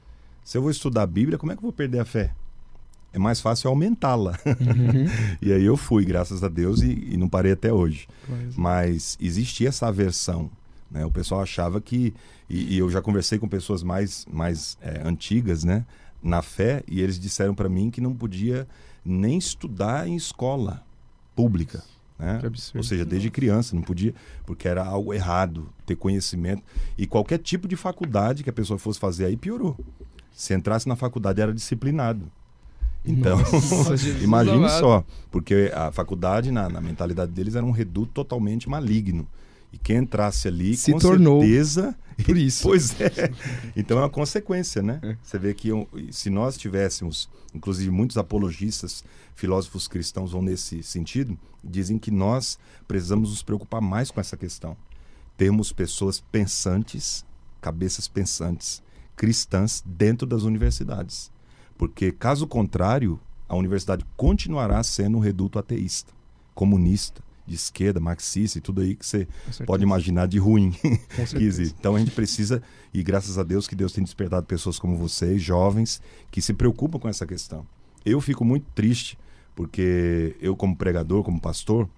Se 0.44 0.56
eu 0.56 0.62
vou 0.62 0.70
estudar 0.70 1.02
a 1.02 1.06
Bíblia, 1.06 1.36
como 1.36 1.52
é 1.52 1.54
que 1.54 1.58
eu 1.58 1.64
vou 1.64 1.72
perder 1.72 2.00
a 2.00 2.04
fé? 2.04 2.32
É 3.12 3.18
mais 3.18 3.40
fácil 3.40 3.70
aumentá-la. 3.70 4.38
Uhum. 4.46 5.06
e 5.42 5.52
aí 5.52 5.64
eu 5.64 5.76
fui, 5.76 6.04
graças 6.04 6.44
a 6.44 6.48
Deus, 6.48 6.80
e, 6.82 7.08
e 7.12 7.16
não 7.16 7.28
parei 7.28 7.52
até 7.52 7.72
hoje. 7.72 8.06
Mas, 8.28 8.56
Mas 8.56 9.18
existia 9.20 9.68
essa 9.68 9.88
aversão. 9.88 10.50
Né? 10.90 11.04
O 11.04 11.10
pessoal 11.10 11.42
achava 11.42 11.80
que 11.80 12.14
e, 12.48 12.74
e 12.74 12.78
eu 12.78 12.90
já 12.90 13.02
conversei 13.02 13.38
com 13.38 13.48
pessoas 13.48 13.82
mais, 13.82 14.26
mais 14.30 14.78
é, 14.80 15.02
antigas, 15.04 15.64
né? 15.64 15.84
Na 16.22 16.42
fé, 16.42 16.82
e 16.88 17.00
eles 17.00 17.18
disseram 17.18 17.54
para 17.54 17.68
mim 17.68 17.90
que 17.90 18.00
não 18.00 18.14
podia 18.14 18.66
nem 19.04 19.38
estudar 19.38 20.08
em 20.08 20.16
escola 20.16 20.82
pública. 21.34 21.84
Né? 22.18 22.40
Ou 22.74 22.82
seja, 22.82 23.04
desde 23.04 23.30
criança, 23.30 23.76
não 23.76 23.82
podia, 23.82 24.12
porque 24.44 24.66
era 24.66 24.84
algo 24.84 25.14
errado 25.14 25.68
ter 25.86 25.94
conhecimento. 25.94 26.62
E 26.96 27.06
qualquer 27.06 27.38
tipo 27.38 27.68
de 27.68 27.76
faculdade 27.76 28.42
que 28.42 28.50
a 28.50 28.52
pessoa 28.52 28.78
fosse 28.78 28.98
fazer 28.98 29.26
aí 29.26 29.36
piorou. 29.36 29.76
Se 30.32 30.52
entrasse 30.52 30.88
na 30.88 30.96
faculdade 30.96 31.40
era 31.40 31.54
disciplinado. 31.54 32.30
Então, 33.04 33.38
imagine 34.20 34.68
só, 34.70 35.04
porque 35.30 35.70
a 35.72 35.92
faculdade, 35.92 36.50
na, 36.50 36.68
na 36.68 36.80
mentalidade 36.80 37.30
deles, 37.30 37.54
era 37.54 37.64
um 37.64 37.70
reduto 37.70 38.12
totalmente 38.12 38.68
maligno. 38.68 39.26
E 39.72 39.78
quem 39.78 39.98
entrasse 39.98 40.48
ali, 40.48 40.76
Se 40.76 40.92
com 40.92 40.98
tornou 40.98 41.40
certeza. 41.40 41.96
Por 42.24 42.36
isso. 42.36 42.64
pois 42.64 43.00
é. 43.00 43.30
Então 43.76 43.98
é 43.98 44.02
uma 44.02 44.10
consequência, 44.10 44.82
né? 44.82 44.98
É. 45.02 45.16
Você 45.22 45.38
vê 45.38 45.54
que 45.54 45.70
se 46.10 46.30
nós 46.30 46.56
tivéssemos, 46.56 47.28
inclusive 47.54 47.90
muitos 47.90 48.16
apologistas, 48.16 49.04
filósofos 49.34 49.86
cristãos 49.86 50.32
vão 50.32 50.42
nesse 50.42 50.82
sentido, 50.82 51.38
dizem 51.62 51.96
que 51.98 52.10
nós 52.10 52.58
precisamos 52.88 53.30
nos 53.30 53.42
preocupar 53.42 53.80
mais 53.80 54.10
com 54.10 54.20
essa 54.20 54.36
questão. 54.36 54.76
Termos 55.36 55.72
pessoas 55.72 56.18
pensantes, 56.18 57.24
cabeças 57.60 58.08
pensantes, 58.08 58.82
cristãs 59.14 59.82
dentro 59.86 60.26
das 60.26 60.42
universidades. 60.42 61.30
Porque, 61.76 62.10
caso 62.10 62.46
contrário, 62.48 63.20
a 63.48 63.54
universidade 63.54 64.04
continuará 64.16 64.82
sendo 64.82 65.18
um 65.18 65.20
reduto 65.20 65.58
ateísta, 65.58 66.12
comunista, 66.54 67.22
de 67.48 67.54
esquerda, 67.54 67.98
marxista 67.98 68.58
e 68.58 68.60
tudo 68.60 68.80
aí 68.80 68.94
que 68.94 69.06
você 69.06 69.26
pode 69.66 69.82
imaginar 69.82 70.26
de 70.26 70.38
ruim 70.38 70.70
que 71.36 71.42
existe. 71.42 71.74
Então 71.78 71.96
a 71.96 71.98
gente 71.98 72.10
precisa, 72.10 72.62
e 72.92 73.02
graças 73.02 73.38
a 73.38 73.42
Deus 73.42 73.66
que 73.66 73.74
Deus 73.74 73.92
tem 73.92 74.04
despertado 74.04 74.46
pessoas 74.46 74.78
como 74.78 74.96
vocês, 74.96 75.42
jovens, 75.42 76.00
que 76.30 76.40
se 76.40 76.52
preocupam 76.52 76.98
com 76.98 77.08
essa 77.08 77.26
questão. 77.26 77.66
Eu 78.04 78.20
fico 78.20 78.44
muito 78.44 78.66
triste, 78.74 79.18
porque 79.54 80.36
eu, 80.40 80.54
como 80.54 80.76
pregador, 80.76 81.22
como 81.24 81.40
pastor, 81.40 81.88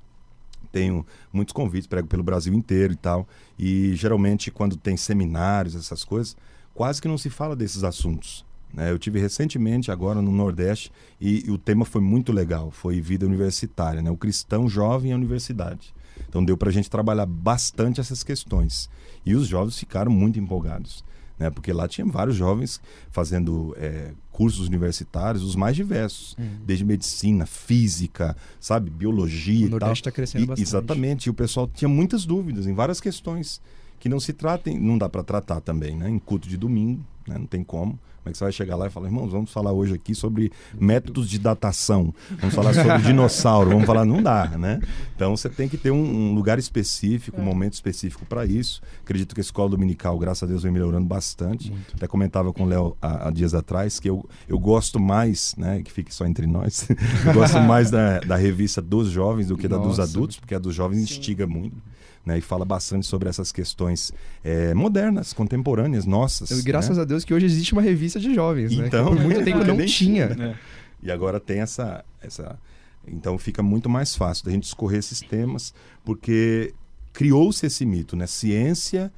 tenho 0.73 1.05
muitos 1.33 1.53
convites, 1.53 1.87
prego 1.87 2.09
pelo 2.09 2.23
Brasil 2.23 2.55
inteiro 2.55 2.93
e 2.93 2.97
tal. 2.97 3.29
E 3.59 3.95
geralmente, 3.95 4.51
quando 4.51 4.77
tem 4.77 4.97
seminários, 4.97 5.75
essas 5.75 6.05
coisas, 6.05 6.37
quase 6.73 7.03
que 7.03 7.09
não 7.09 7.19
se 7.19 7.29
fala 7.29 7.57
desses 7.57 7.85
assuntos. 7.85 8.45
Né? 8.73 8.91
Eu 8.91 8.99
tive 8.99 9.19
recentemente 9.21 9.91
agora 9.91 10.23
no 10.23 10.31
Nordeste 10.31 10.93
e, 11.21 11.45
e, 11.47 11.51
o 11.51 11.59
tema 11.59 11.85
foi 11.85 12.01
muito 12.01 12.33
legal, 12.33 12.71
foi 12.71 13.01
vida 13.01 13.27
universitária, 13.27 14.01
né? 14.03 14.11
o 14.11 14.17
cristão 14.17 14.69
jovem 14.69 15.11
e 15.11 15.13
a 15.13 15.17
universidade. 15.17 15.93
Então 16.29 16.45
deu 16.45 16.57
para 16.57 16.69
a 16.69 16.73
gente 16.73 16.89
trabalhar 16.91 17.27
bastante 17.27 18.01
essas 18.01 18.23
questões 18.23 18.89
e 19.27 19.35
os 19.35 19.47
jovens 19.49 19.79
ficaram 19.79 20.13
muito 20.13 20.39
empolgados, 20.39 21.05
né? 21.39 21.51
porque 21.51 21.73
lá 21.73 21.89
tinha 21.89 22.07
vários 22.07 22.37
jovens 22.37 22.81
fazendo 23.11 23.75
é, 23.79 24.13
cursos 24.31 24.69
universitários, 24.69 25.43
os 25.43 25.57
mais 25.57 25.75
diversos, 25.75 26.37
Uhum. 26.39 26.61
desde 26.65 26.85
medicina, 26.85 27.47
física, 27.47 28.37
sabe, 28.61 28.91
biologia 28.91 29.65
O 29.65 29.69
e. 29.69 29.71
Nordeste 29.71 30.01
está 30.03 30.11
crescendo 30.13 30.45
E- 30.45 30.47
bastante. 30.47 30.69
exatamente, 30.69 31.27
e 31.27 31.31
o 31.31 31.35
pessoal 31.35 31.67
tinha 31.73 31.89
muitas 31.89 32.25
dúvidas 32.25 32.67
em 32.67 32.75
várias 32.75 33.01
questões 33.01 33.61
que 33.99 34.09
não 34.09 34.19
se 34.21 34.33
tratem, 34.33 34.79
não 34.79 34.97
dá 34.97 35.09
para 35.11 35.23
tratar 35.23 35.61
também, 35.61 35.95
né? 35.97 36.09
Em 36.09 36.19
culto 36.19 36.49
de 36.49 36.57
domingo, 36.57 37.05
né? 37.31 37.39
não 37.39 37.47
tem 37.47 37.63
como. 37.63 37.93
Como 37.93 38.29
é 38.29 38.33
que 38.33 38.39
você 38.39 38.45
vai 38.45 38.53
chegar 38.53 38.77
lá 38.77 38.87
e 38.87 38.91
falar, 38.91 39.07
irmãos, 39.07 39.33
vamos 39.33 39.51
falar 39.51 39.73
hoje 39.73 39.95
aqui 39.95 40.15
sobre 40.15 40.53
métodos 40.79 41.27
de 41.27 41.39
datação, 41.39 42.13
vamos 42.39 42.55
falar 42.55 42.75
sobre 42.75 42.99
dinossauro, 43.01 43.71
vamos 43.71 43.87
falar, 43.87 44.05
não 44.05 44.23
dá, 44.23 44.47
né? 44.59 44.79
Então 45.17 45.35
você 45.35 45.49
tem 45.49 45.71
que 45.71 45.79
ter 45.79 45.91
um, 45.91 45.97
um 45.97 46.35
lugar 46.35 46.59
específico, 46.59 47.41
um 47.41 47.45
momento 47.45 47.73
específico 47.73 48.27
para 48.27 48.45
isso. 48.45 48.83
Acredito 49.03 49.35
que 49.35 49.41
a 49.41 49.43
escola 49.43 49.71
dominical, 49.71 50.19
graças 50.19 50.43
a 50.43 50.47
Deus, 50.47 50.63
vem 50.63 50.71
melhorando 50.71 51.07
bastante. 51.07 51.71
Muito. 51.71 51.95
Até 51.97 52.07
comentava 52.07 52.53
com 52.53 52.65
o 52.65 52.67
Léo 52.67 52.95
há, 53.01 53.29
há 53.29 53.31
dias 53.31 53.55
atrás 53.55 53.99
que 53.99 54.11
eu, 54.11 54.29
eu 54.47 54.59
gosto 54.59 55.01
mais, 55.01 55.55
né? 55.57 55.81
Que 55.83 55.91
fique 55.91 56.15
só 56.15 56.27
entre 56.27 56.47
nós, 56.47 56.87
eu 57.25 57.33
gosto 57.33 57.59
mais 57.61 57.91
da, 57.91 58.21
da 58.21 58.37
revista 58.37 58.83
dos 58.83 59.09
jovens 59.09 59.49
do 59.49 59.57
que 59.57 59.67
da 59.67 59.79
dos 59.79 59.97
Nossa. 59.97 60.03
adultos, 60.03 60.39
porque 60.39 60.55
a 60.55 60.59
dos 60.59 60.75
jovens 60.75 60.99
Sim. 60.99 61.05
instiga 61.05 61.47
muito. 61.47 61.77
Né, 62.25 62.39
e 62.39 62.41
fala 62.41 62.65
bastante 62.65 63.07
sobre 63.07 63.29
essas 63.29 63.51
questões 63.51 64.13
eh, 64.45 64.75
modernas, 64.75 65.33
contemporâneas, 65.33 66.05
nossas. 66.05 66.51
E 66.51 66.63
graças 66.63 66.97
né? 66.97 67.03
a 67.03 67.07
Deus 67.07 67.25
que 67.25 67.33
hoje 67.33 67.47
existe 67.47 67.73
uma 67.73 67.81
revista 67.81 68.21
de 68.21 68.35
jovens, 68.35 68.77
né? 68.77 68.87
Então, 68.87 69.07
por 69.07 69.21
muito 69.21 69.41
é, 69.41 69.45
tempo 69.45 69.65
não 69.65 69.85
tinha. 69.87 70.25
É. 70.25 70.55
E 71.03 71.11
agora 71.11 71.41
tem 71.41 71.61
essa, 71.61 72.05
essa. 72.21 72.59
Então 73.07 73.39
fica 73.39 73.63
muito 73.63 73.89
mais 73.89 74.15
fácil 74.15 74.45
da 74.45 74.51
gente 74.51 74.65
discorrer 74.65 74.99
esses 74.99 75.21
temas, 75.21 75.73
porque 76.05 76.75
criou-se 77.13 77.65
esse 77.65 77.85
mito, 77.87 78.17
né? 78.17 78.27
Ciência 78.27 79.13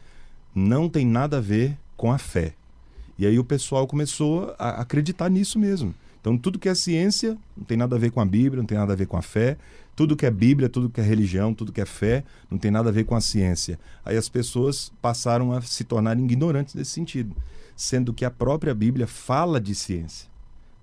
não 0.54 0.88
tem 0.88 1.06
nada 1.06 1.38
a 1.38 1.40
ver 1.40 1.76
com 1.96 2.12
a 2.12 2.18
fé. 2.18 2.54
E 3.18 3.26
aí 3.26 3.38
o 3.38 3.44
pessoal 3.44 3.86
começou 3.86 4.54
a 4.58 4.80
acreditar 4.80 5.28
nisso 5.28 5.58
mesmo. 5.58 5.94
Então 6.20 6.38
tudo 6.38 6.58
que 6.58 6.68
é 6.68 6.74
ciência 6.74 7.36
não 7.56 7.64
tem 7.64 7.76
nada 7.76 7.96
a 7.96 7.98
ver 7.98 8.10
com 8.10 8.20
a 8.20 8.24
Bíblia, 8.24 8.60
não 8.60 8.66
tem 8.66 8.78
nada 8.78 8.92
a 8.92 8.96
ver 8.96 9.06
com 9.06 9.16
a 9.16 9.22
fé. 9.22 9.56
Tudo 9.94 10.16
que 10.16 10.24
é 10.24 10.30
Bíblia, 10.30 10.68
tudo 10.68 10.88
que 10.88 11.00
é 11.00 11.04
religião, 11.04 11.52
tudo 11.52 11.72
que 11.72 11.80
é 11.80 11.86
fé, 11.86 12.24
não 12.50 12.58
tem 12.58 12.70
nada 12.70 12.88
a 12.88 12.92
ver 12.92 13.04
com 13.04 13.14
a 13.14 13.20
ciência. 13.20 13.78
Aí 14.04 14.16
as 14.16 14.28
pessoas 14.28 14.90
passaram 15.02 15.52
a 15.52 15.60
se 15.60 15.84
tornarem 15.84 16.24
ignorantes 16.24 16.74
nesse 16.74 16.92
sentido, 16.92 17.36
sendo 17.76 18.12
que 18.12 18.24
a 18.24 18.30
própria 18.30 18.74
Bíblia 18.74 19.06
fala 19.06 19.60
de 19.60 19.74
ciência. 19.74 20.30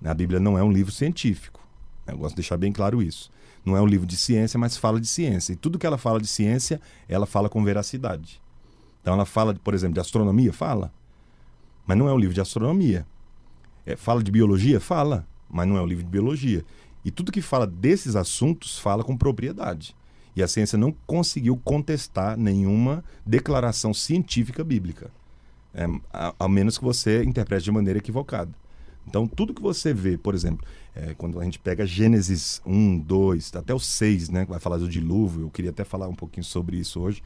A 0.03 0.13
Bíblia 0.13 0.39
não 0.39 0.57
é 0.57 0.63
um 0.63 0.71
livro 0.71 0.91
científico. 0.91 1.59
Eu 2.07 2.17
gosto 2.17 2.31
de 2.31 2.37
deixar 2.37 2.57
bem 2.57 2.71
claro 2.71 3.01
isso. 3.01 3.31
Não 3.65 3.75
é 3.75 3.81
um 3.81 3.85
livro 3.85 4.07
de 4.07 4.15
ciência, 4.15 4.59
mas 4.59 4.77
fala 4.77 4.99
de 4.99 5.07
ciência. 5.07 5.53
E 5.53 5.55
tudo 5.55 5.77
que 5.77 5.85
ela 5.85 5.97
fala 5.97 6.19
de 6.19 6.27
ciência, 6.27 6.79
ela 7.07 7.25
fala 7.25 7.49
com 7.49 7.63
veracidade. 7.63 8.41
Então 9.01 9.13
ela 9.13 9.25
fala, 9.25 9.53
por 9.53 9.73
exemplo, 9.73 9.95
de 9.95 9.99
astronomia? 9.99 10.53
Fala. 10.53 10.91
Mas 11.85 11.97
não 11.97 12.07
é 12.07 12.13
um 12.13 12.17
livro 12.17 12.33
de 12.33 12.41
astronomia. 12.41 13.05
É, 13.85 13.95
fala 13.95 14.23
de 14.23 14.31
biologia? 14.31 14.79
Fala. 14.79 15.27
Mas 15.49 15.67
não 15.67 15.77
é 15.77 15.81
um 15.81 15.85
livro 15.85 16.03
de 16.03 16.09
biologia. 16.09 16.63
E 17.03 17.11
tudo 17.11 17.31
que 17.31 17.41
fala 17.41 17.65
desses 17.65 18.15
assuntos 18.15 18.77
fala 18.77 19.03
com 19.03 19.17
propriedade. 19.17 19.95
E 20.35 20.43
a 20.43 20.47
ciência 20.47 20.77
não 20.77 20.93
conseguiu 21.05 21.57
contestar 21.57 22.37
nenhuma 22.37 23.03
declaração 23.25 23.93
científica 23.93 24.63
bíblica. 24.63 25.11
É, 25.73 25.85
a, 26.11 26.33
a 26.39 26.47
menos 26.47 26.77
que 26.77 26.83
você 26.83 27.23
interprete 27.23 27.63
de 27.63 27.71
maneira 27.71 27.99
equivocada. 27.99 28.51
Então, 29.07 29.27
tudo 29.27 29.53
que 29.53 29.61
você 29.61 29.93
vê, 29.93 30.17
por 30.17 30.35
exemplo, 30.35 30.65
é, 30.95 31.13
quando 31.15 31.39
a 31.39 31.43
gente 31.43 31.57
pega 31.57 31.85
Gênesis 31.85 32.61
1, 32.65 32.99
2, 32.99 33.55
até 33.55 33.73
o 33.73 33.79
6, 33.79 34.29
né, 34.29 34.45
vai 34.45 34.59
falar 34.59 34.77
do 34.77 34.87
dilúvio, 34.87 35.43
eu 35.43 35.49
queria 35.49 35.71
até 35.71 35.83
falar 35.83 36.07
um 36.07 36.15
pouquinho 36.15 36.43
sobre 36.43 36.77
isso 36.77 36.99
hoje, 36.99 37.23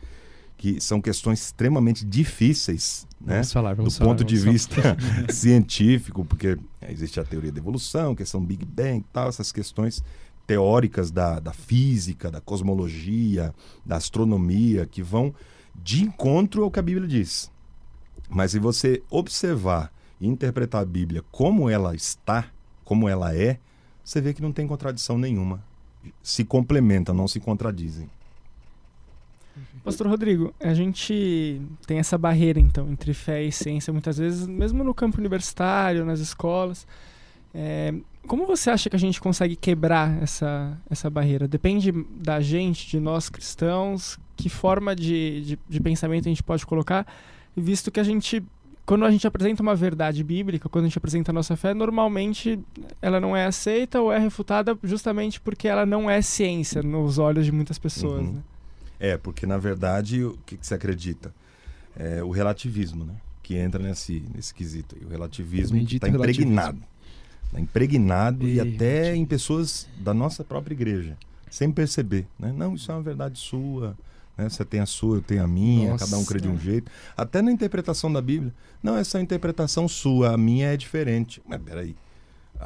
que 0.63 0.79
são 0.79 1.01
questões 1.01 1.41
extremamente 1.41 2.05
difíceis, 2.05 3.05
né? 3.19 3.33
Vamos 3.33 3.51
falar, 3.51 3.73
do 3.73 3.75
vamos 3.75 3.97
falar. 3.97 4.09
ponto 4.11 4.23
de 4.23 4.37
falar. 4.37 4.51
vista 4.53 4.97
científico, 5.29 6.23
porque 6.23 6.57
existe 6.87 7.19
a 7.19 7.25
teoria 7.25 7.51
da 7.51 7.59
evolução, 7.59 8.15
questão 8.15 8.39
do 8.39 8.47
Big 8.47 8.63
Bang 8.63 8.99
e 8.99 9.05
tal, 9.11 9.27
essas 9.27 9.51
questões 9.51 10.01
teóricas 10.47 11.11
da, 11.11 11.41
da 11.41 11.51
física, 11.51 12.31
da 12.31 12.39
cosmologia, 12.39 13.53
da 13.85 13.97
astronomia, 13.97 14.85
que 14.85 15.03
vão 15.03 15.35
de 15.75 16.01
encontro 16.01 16.63
ao 16.63 16.71
que 16.71 16.79
a 16.79 16.83
Bíblia 16.83 17.09
diz. 17.09 17.51
Mas 18.29 18.51
se 18.51 18.59
você 18.59 19.03
observar 19.09 19.91
e 20.17 20.29
interpretar 20.29 20.81
a 20.81 20.85
Bíblia 20.85 21.25
como 21.29 21.69
ela 21.69 21.93
está, 21.93 22.47
como 22.85 23.09
ela 23.09 23.35
é, 23.35 23.59
você 24.01 24.21
vê 24.21 24.33
que 24.33 24.41
não 24.41 24.53
tem 24.53 24.65
contradição 24.65 25.17
nenhuma. 25.17 25.61
Se 26.21 26.45
complementam, 26.45 27.13
não 27.13 27.27
se 27.27 27.41
contradizem. 27.41 28.09
Pastor 29.83 30.07
Rodrigo, 30.07 30.53
a 30.61 30.73
gente 30.73 31.61
tem 31.85 31.99
essa 31.99 32.17
barreira, 32.17 32.59
então, 32.59 32.89
entre 32.89 33.13
fé 33.13 33.43
e 33.43 33.51
ciência, 33.51 33.91
muitas 33.91 34.17
vezes, 34.17 34.47
mesmo 34.47 34.81
no 34.81 34.93
campo 34.93 35.19
universitário, 35.19 36.05
nas 36.05 36.21
escolas. 36.21 36.87
É, 37.53 37.93
como 38.25 38.47
você 38.47 38.69
acha 38.69 38.89
que 38.89 38.95
a 38.95 38.99
gente 38.99 39.19
consegue 39.19 39.57
quebrar 39.57 40.23
essa, 40.23 40.77
essa 40.89 41.09
barreira? 41.09 41.49
Depende 41.49 41.91
da 41.91 42.39
gente, 42.39 42.87
de 42.87 42.99
nós 42.99 43.29
cristãos, 43.29 44.17
que 44.37 44.47
forma 44.47 44.95
de, 44.95 45.41
de, 45.41 45.59
de 45.67 45.79
pensamento 45.81 46.27
a 46.27 46.29
gente 46.29 46.43
pode 46.43 46.65
colocar, 46.65 47.05
visto 47.53 47.91
que 47.91 47.99
a 47.99 48.03
gente, 48.03 48.41
quando 48.85 49.03
a 49.03 49.11
gente 49.11 49.27
apresenta 49.27 49.61
uma 49.61 49.75
verdade 49.75 50.23
bíblica, 50.23 50.69
quando 50.69 50.85
a 50.85 50.87
gente 50.87 50.97
apresenta 50.97 51.31
a 51.31 51.33
nossa 51.33 51.57
fé, 51.57 51.73
normalmente 51.73 52.57
ela 53.01 53.19
não 53.19 53.35
é 53.35 53.45
aceita 53.45 54.01
ou 54.01 54.13
é 54.13 54.17
refutada 54.17 54.77
justamente 54.81 55.41
porque 55.41 55.67
ela 55.67 55.85
não 55.85 56.09
é 56.09 56.21
ciência 56.21 56.81
nos 56.81 57.17
olhos 57.17 57.45
de 57.45 57.51
muitas 57.51 57.77
pessoas. 57.77 58.21
Uhum. 58.21 58.33
Né? 58.33 58.41
É, 59.03 59.17
porque 59.17 59.45
na 59.45 59.57
verdade, 59.57 60.23
o 60.23 60.39
que, 60.45 60.55
que 60.55 60.65
você 60.65 60.75
acredita? 60.75 61.33
É 61.93 62.23
o 62.23 62.29
relativismo, 62.29 63.03
né? 63.03 63.13
Que 63.43 63.57
entra 63.57 63.83
nesse, 63.83 64.23
nesse 64.33 64.53
quesito. 64.53 64.95
aí. 64.95 65.05
O 65.05 65.09
relativismo 65.09 65.77
está 65.77 66.07
impregnado. 66.07 66.81
Está 67.47 67.59
impregnado 67.59 68.47
e 68.47 68.53
Ih, 68.53 68.59
até 68.61 69.07
gente. 69.07 69.19
em 69.19 69.25
pessoas 69.25 69.89
da 69.99 70.13
nossa 70.13 70.41
própria 70.41 70.73
igreja, 70.73 71.17
sem 71.51 71.69
perceber. 71.69 72.25
Né? 72.39 72.53
Não, 72.55 72.75
isso 72.75 72.89
é 72.89 72.95
uma 72.95 73.03
verdade 73.03 73.37
sua. 73.37 73.97
Né? 74.37 74.47
Você 74.47 74.63
tem 74.63 74.79
a 74.79 74.85
sua, 74.85 75.17
eu 75.17 75.21
tenho 75.21 75.43
a 75.43 75.47
minha, 75.47 75.91
Nossa. 75.91 76.05
cada 76.05 76.17
um 76.17 76.23
crê 76.23 76.39
de 76.39 76.47
um 76.47 76.57
jeito. 76.57 76.89
Até 77.17 77.41
na 77.41 77.51
interpretação 77.51 78.11
da 78.11 78.21
Bíblia. 78.21 78.53
Não, 78.81 78.95
essa 78.95 79.19
é 79.19 79.21
interpretação 79.21 79.85
sua, 79.85 80.33
a 80.33 80.37
minha 80.37 80.67
é 80.67 80.77
diferente. 80.77 81.41
Mas 81.45 81.61
peraí. 81.61 81.93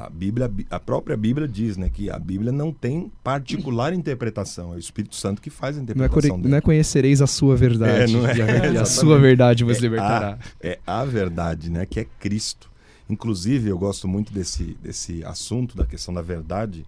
A 0.00 0.08
Bíblia, 0.08 0.48
a 0.70 0.78
própria 0.78 1.16
Bíblia 1.16 1.48
diz, 1.48 1.76
né, 1.76 1.88
que 1.88 2.08
a 2.08 2.18
Bíblia 2.20 2.52
não 2.52 2.72
tem 2.72 3.10
particular 3.24 3.92
interpretação, 3.92 4.72
é 4.72 4.76
o 4.76 4.78
Espírito 4.78 5.16
Santo 5.16 5.42
que 5.42 5.50
faz 5.50 5.76
a 5.76 5.80
Não 5.80 5.80
é, 5.80 5.84
interpretação 5.90 6.20
core- 6.30 6.42
dela. 6.42 6.50
não 6.50 6.56
é 6.56 6.60
conhecereis 6.60 7.20
a 7.20 7.26
sua 7.26 7.56
verdade. 7.56 8.14
É, 8.14 8.16
não 8.16 8.24
é? 8.28 8.36
E 8.36 8.42
a, 8.42 8.72
e 8.74 8.78
a 8.78 8.84
sua 8.84 9.18
verdade 9.18 9.64
vos 9.64 9.78
É 9.78 9.80
libertará. 9.80 10.38
É 10.60 10.78
a 10.86 11.04
verdade, 11.04 11.68
né? 11.68 11.84
Que 11.84 12.00
é 12.00 12.04
Cristo. 12.20 12.70
Inclusive, 13.10 13.68
eu 13.70 13.76
gosto 13.78 14.06
muito 14.06 14.32
desse, 14.32 14.76
desse 14.80 15.24
assunto, 15.24 15.76
da 15.76 15.84
questão 15.84 16.14
da 16.14 16.22
verdade, 16.22 16.86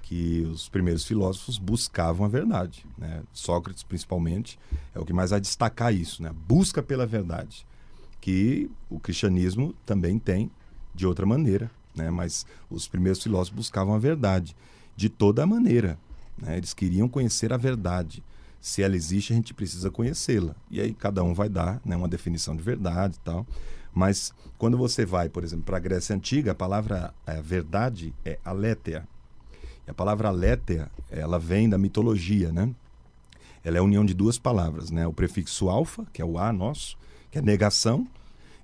que 0.00 0.48
os 0.50 0.68
primeiros 0.68 1.04
filósofos 1.04 1.58
buscavam 1.58 2.24
a 2.24 2.28
verdade. 2.28 2.86
Né? 2.96 3.20
Sócrates, 3.34 3.82
principalmente, 3.82 4.58
é 4.94 4.98
o 4.98 5.04
que 5.04 5.12
mais 5.12 5.30
vai 5.30 5.40
destacar 5.40 5.92
isso, 5.92 6.22
né? 6.22 6.30
Busca 6.48 6.82
pela 6.82 7.04
verdade. 7.04 7.66
Que 8.20 8.70
o 8.88 8.98
cristianismo 8.98 9.74
também 9.84 10.18
tem 10.18 10.50
de 10.94 11.06
outra 11.06 11.26
maneira, 11.26 11.70
né? 11.96 12.10
Mas 12.10 12.46
os 12.70 12.86
primeiros 12.86 13.22
filósofos 13.22 13.56
buscavam 13.56 13.94
a 13.94 13.98
verdade 13.98 14.54
de 14.94 15.08
toda 15.08 15.46
maneira. 15.46 15.98
Né? 16.38 16.56
Eles 16.56 16.74
queriam 16.74 17.08
conhecer 17.08 17.52
a 17.52 17.56
verdade. 17.56 18.22
Se 18.60 18.82
ela 18.82 18.96
existe, 18.96 19.32
a 19.32 19.36
gente 19.36 19.54
precisa 19.54 19.90
conhecê-la. 19.90 20.54
E 20.70 20.80
aí 20.80 20.92
cada 20.92 21.22
um 21.22 21.34
vai 21.34 21.48
dar 21.48 21.80
né, 21.84 21.96
uma 21.96 22.08
definição 22.08 22.56
de 22.56 22.62
verdade 22.62 23.16
e 23.16 23.20
tal. 23.20 23.46
Mas 23.94 24.34
quando 24.58 24.76
você 24.76 25.06
vai, 25.06 25.28
por 25.28 25.44
exemplo, 25.44 25.64
para 25.64 25.76
a 25.76 25.80
Grécia 25.80 26.14
Antiga, 26.14 26.52
a 26.52 26.54
palavra 26.54 27.14
eh, 27.26 27.40
verdade 27.40 28.14
é 28.24 28.38
aletheia. 28.44 29.06
E 29.86 29.90
a 29.90 29.94
palavra 29.94 30.28
aletheia, 30.28 30.90
ela 31.10 31.38
vem 31.38 31.68
da 31.68 31.78
mitologia, 31.78 32.52
né? 32.52 32.74
Ela 33.64 33.78
é 33.78 33.80
a 33.80 33.82
união 33.82 34.04
de 34.04 34.14
duas 34.14 34.38
palavras, 34.38 34.90
né? 34.90 35.06
O 35.06 35.12
prefixo 35.12 35.68
alfa, 35.68 36.06
que 36.12 36.20
é 36.20 36.24
o 36.24 36.38
A 36.38 36.52
nosso, 36.52 36.98
que 37.30 37.38
é 37.38 37.42
negação, 37.42 38.06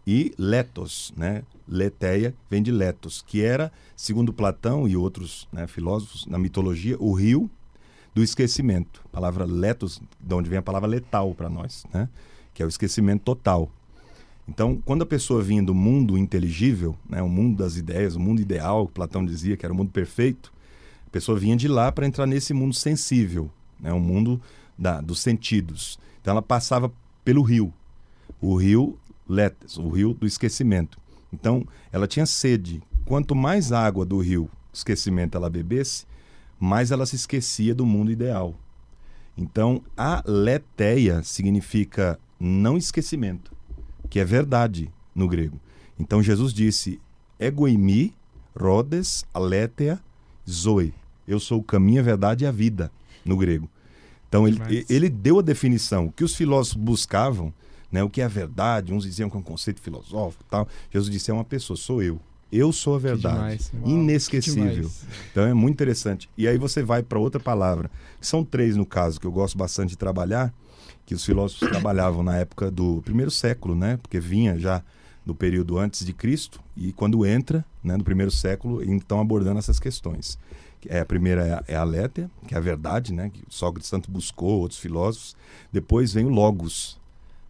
e 0.07 0.33
letos, 0.37 1.13
né? 1.17 1.43
Leteia 1.67 2.35
vem 2.51 2.63
de 2.63 2.73
letos, 2.73 3.23
que 3.27 3.43
era, 3.43 3.73
segundo 3.97 4.33
Platão 4.33 4.89
e 4.89 4.97
outros 4.97 5.49
né, 5.53 5.67
filósofos 5.67 6.27
na 6.27 6.39
mitologia, 6.39 6.97
o 6.99 7.13
rio 7.13 7.51
do 8.15 8.23
esquecimento. 8.23 9.01
A 9.07 9.09
palavra 9.09 9.45
letos, 9.45 10.03
de 10.21 10.35
onde 10.35 10.51
vem 10.51 10.59
a 10.59 10.63
palavra 10.63 10.89
letal 10.89 11.35
para 11.35 11.49
nós, 11.49 11.85
né? 11.93 12.09
Que 12.53 12.63
é 12.63 12.67
o 12.67 12.69
esquecimento 12.69 13.23
total. 13.23 13.71
Então, 14.47 14.83
quando 14.85 15.03
a 15.03 15.07
pessoa 15.07 15.41
vinha 15.41 15.63
do 15.63 15.75
mundo 15.75 16.19
inteligível, 16.19 16.97
né, 17.09 17.23
o 17.23 17.29
mundo 17.29 17.57
das 17.57 17.77
ideias, 17.77 18.17
o 18.17 18.21
mundo 18.21 18.43
ideal, 18.43 18.87
que 18.87 18.93
Platão 18.93 19.25
dizia 19.25 19.57
que 19.57 19.65
era 19.65 19.73
o 19.73 19.77
mundo 19.77 19.91
perfeito, 19.93 20.53
a 21.07 21.11
pessoa 21.11 21.39
vinha 21.39 21.57
de 21.57 21.69
lá 21.69 21.93
para 21.93 22.07
entrar 22.07 22.27
nesse 22.27 22.53
mundo 22.53 22.75
sensível, 22.75 23.51
né, 23.79 23.93
o 23.93 24.01
mundo 24.01 24.41
da, 24.77 25.01
dos 25.01 25.21
sentidos. 25.21 25.99
Então, 26.21 26.33
ela 26.33 26.43
passava 26.43 26.93
pelo 27.25 27.43
rio, 27.43 27.73
o 28.41 28.57
rio 28.57 28.99
Letes, 29.33 29.79
o 29.79 29.89
rio 29.89 30.13
do 30.13 30.27
esquecimento. 30.27 30.99
Então, 31.33 31.67
ela 31.91 32.07
tinha 32.07 32.27
sede. 32.27 32.83
Quanto 33.07 33.35
mais 33.35 33.73
água 33.73 34.05
do 34.05 34.19
rio 34.19 34.51
esquecimento 34.73 35.37
ela 35.37 35.49
bebesse, 35.49 36.07
mais 36.61 36.91
ela 36.91 37.07
se 37.07 37.17
esquecia 37.17 37.75
do 37.75 37.87
mundo 37.87 38.11
ideal. 38.11 38.55
Então, 39.37 39.83
a 39.97 40.23
leteia 40.27 41.23
significa 41.23 42.19
não 42.39 42.77
esquecimento, 42.77 43.53
que 44.11 44.21
é 44.21 44.25
verdade 44.25 44.93
no 45.15 45.27
grego. 45.27 45.59
Então, 45.99 46.23
Jesus 46.23 46.53
disse 46.53 47.01
egoimi, 47.39 48.15
Rhodes, 48.55 49.25
Aletheia, 49.33 49.99
Zoe. 50.49 50.93
Eu 51.27 51.41
sou 51.41 51.61
o 51.61 51.65
caminho, 51.65 52.01
a 52.01 52.05
verdade 52.05 52.45
e 52.45 52.47
a 52.47 52.53
vida, 52.53 52.93
no 53.25 53.37
grego. 53.37 53.69
Então 54.33 54.49
ele, 54.49 54.87
ele 54.89 55.11
deu 55.11 55.39
a 55.39 55.43
definição. 55.43 56.07
O 56.07 56.11
que 56.13 56.25
os 56.25 56.35
filósofos 56.35 56.83
buscavam, 56.83 57.53
né, 57.93 58.03
o 58.03 58.09
que 58.11 58.23
é 58.23 58.25
a 58.25 58.29
verdade, 58.29 58.93
uns 58.93 59.05
diziam 59.05 59.29
que 59.29 59.37
é 59.37 59.39
um 59.39 59.43
conceito 59.43 59.81
filosófico 59.81 60.43
tal. 60.51 60.67
Jesus 60.91 61.13
disse, 61.13 61.31
é 61.31 61.35
uma 61.35 61.45
pessoa, 61.45 61.77
sou 61.77 62.03
eu. 62.03 62.19
Eu 62.51 62.71
sou 62.73 62.97
a 62.97 62.99
verdade. 62.99 63.35
demais. 63.35 63.73
Inesquecível. 63.85 64.91
Então 65.31 65.45
é 65.45 65.55
muito 65.55 65.75
interessante. 65.75 66.29
E 66.37 66.47
aí 66.47 66.59
você 66.59 66.83
vai 66.83 67.03
para 67.03 67.19
outra 67.19 67.41
palavra, 67.41 67.91
são 68.21 68.45
três 68.45 68.77
no 68.77 68.85
caso, 68.85 69.21
que 69.21 69.27
eu 69.27 69.33
gosto 69.33 69.57
bastante 69.57 69.91
de 69.91 69.97
trabalhar, 69.97 70.53
que 71.07 71.15
os 71.15 71.25
filósofos 71.25 71.69
trabalhavam 71.71 72.23
na 72.23 72.37
época 72.37 72.71
do 72.71 73.01
primeiro 73.03 73.31
século, 73.31 73.75
né? 73.75 73.99
Porque 74.03 74.21
vinha 74.21 74.59
já 74.59 74.83
do 75.25 75.35
período 75.35 75.79
antes 75.79 76.05
de 76.05 76.13
Cristo 76.13 76.61
e 76.77 76.93
quando 76.93 77.25
entra, 77.25 77.65
né, 77.83 77.97
no 77.97 78.03
primeiro 78.03 78.31
século, 78.31 78.83
então 78.83 79.21
abordando 79.21 79.59
essas 79.59 79.79
questões. 79.79 80.39
É, 80.89 80.99
a 80.99 81.07
primeira 81.07 81.47
é 81.47 81.53
a, 81.53 81.65
é 81.69 81.77
a 81.77 81.85
Létea, 81.85 82.31
que 82.47 82.55
é 82.55 82.59
a 82.59 82.61
verdade, 82.61 83.13
né? 83.13 83.31
Que 83.33 83.45
Sócrates 83.49 83.89
tanto 83.89 84.11
buscou, 84.11 84.61
outros 84.61 84.81
filósofos. 84.81 85.37
Depois 85.73 86.13
vem 86.13 86.27
o 86.27 86.29
Logos, 86.29 87.01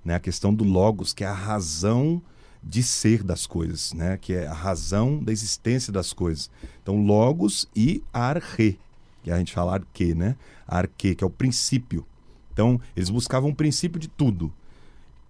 né? 0.04 0.14
A 0.14 0.20
questão 0.20 0.52
do 0.52 0.64
Logos, 0.64 1.12
que 1.12 1.24
é 1.24 1.26
a 1.26 1.34
razão 1.34 2.22
de 2.62 2.82
ser 2.82 3.22
das 3.22 3.46
coisas, 3.46 3.92
né? 3.92 4.16
Que 4.16 4.34
é 4.34 4.46
a 4.46 4.54
razão 4.54 5.22
da 5.22 5.32
existência 5.32 5.92
das 5.92 6.12
coisas. 6.12 6.50
Então, 6.82 7.04
Logos 7.04 7.68
e 7.74 8.02
Arche, 8.12 8.78
que 9.22 9.30
a 9.30 9.38
gente 9.38 9.52
fala 9.52 9.74
arque, 9.74 10.14
né? 10.14 10.36
Arque, 10.66 11.14
que 11.14 11.24
é 11.24 11.26
o 11.26 11.30
princípio. 11.30 12.06
Então, 12.52 12.80
eles 12.94 13.10
buscavam 13.10 13.50
o 13.50 13.54
princípio 13.54 13.98
de 13.98 14.08
tudo. 14.08 14.52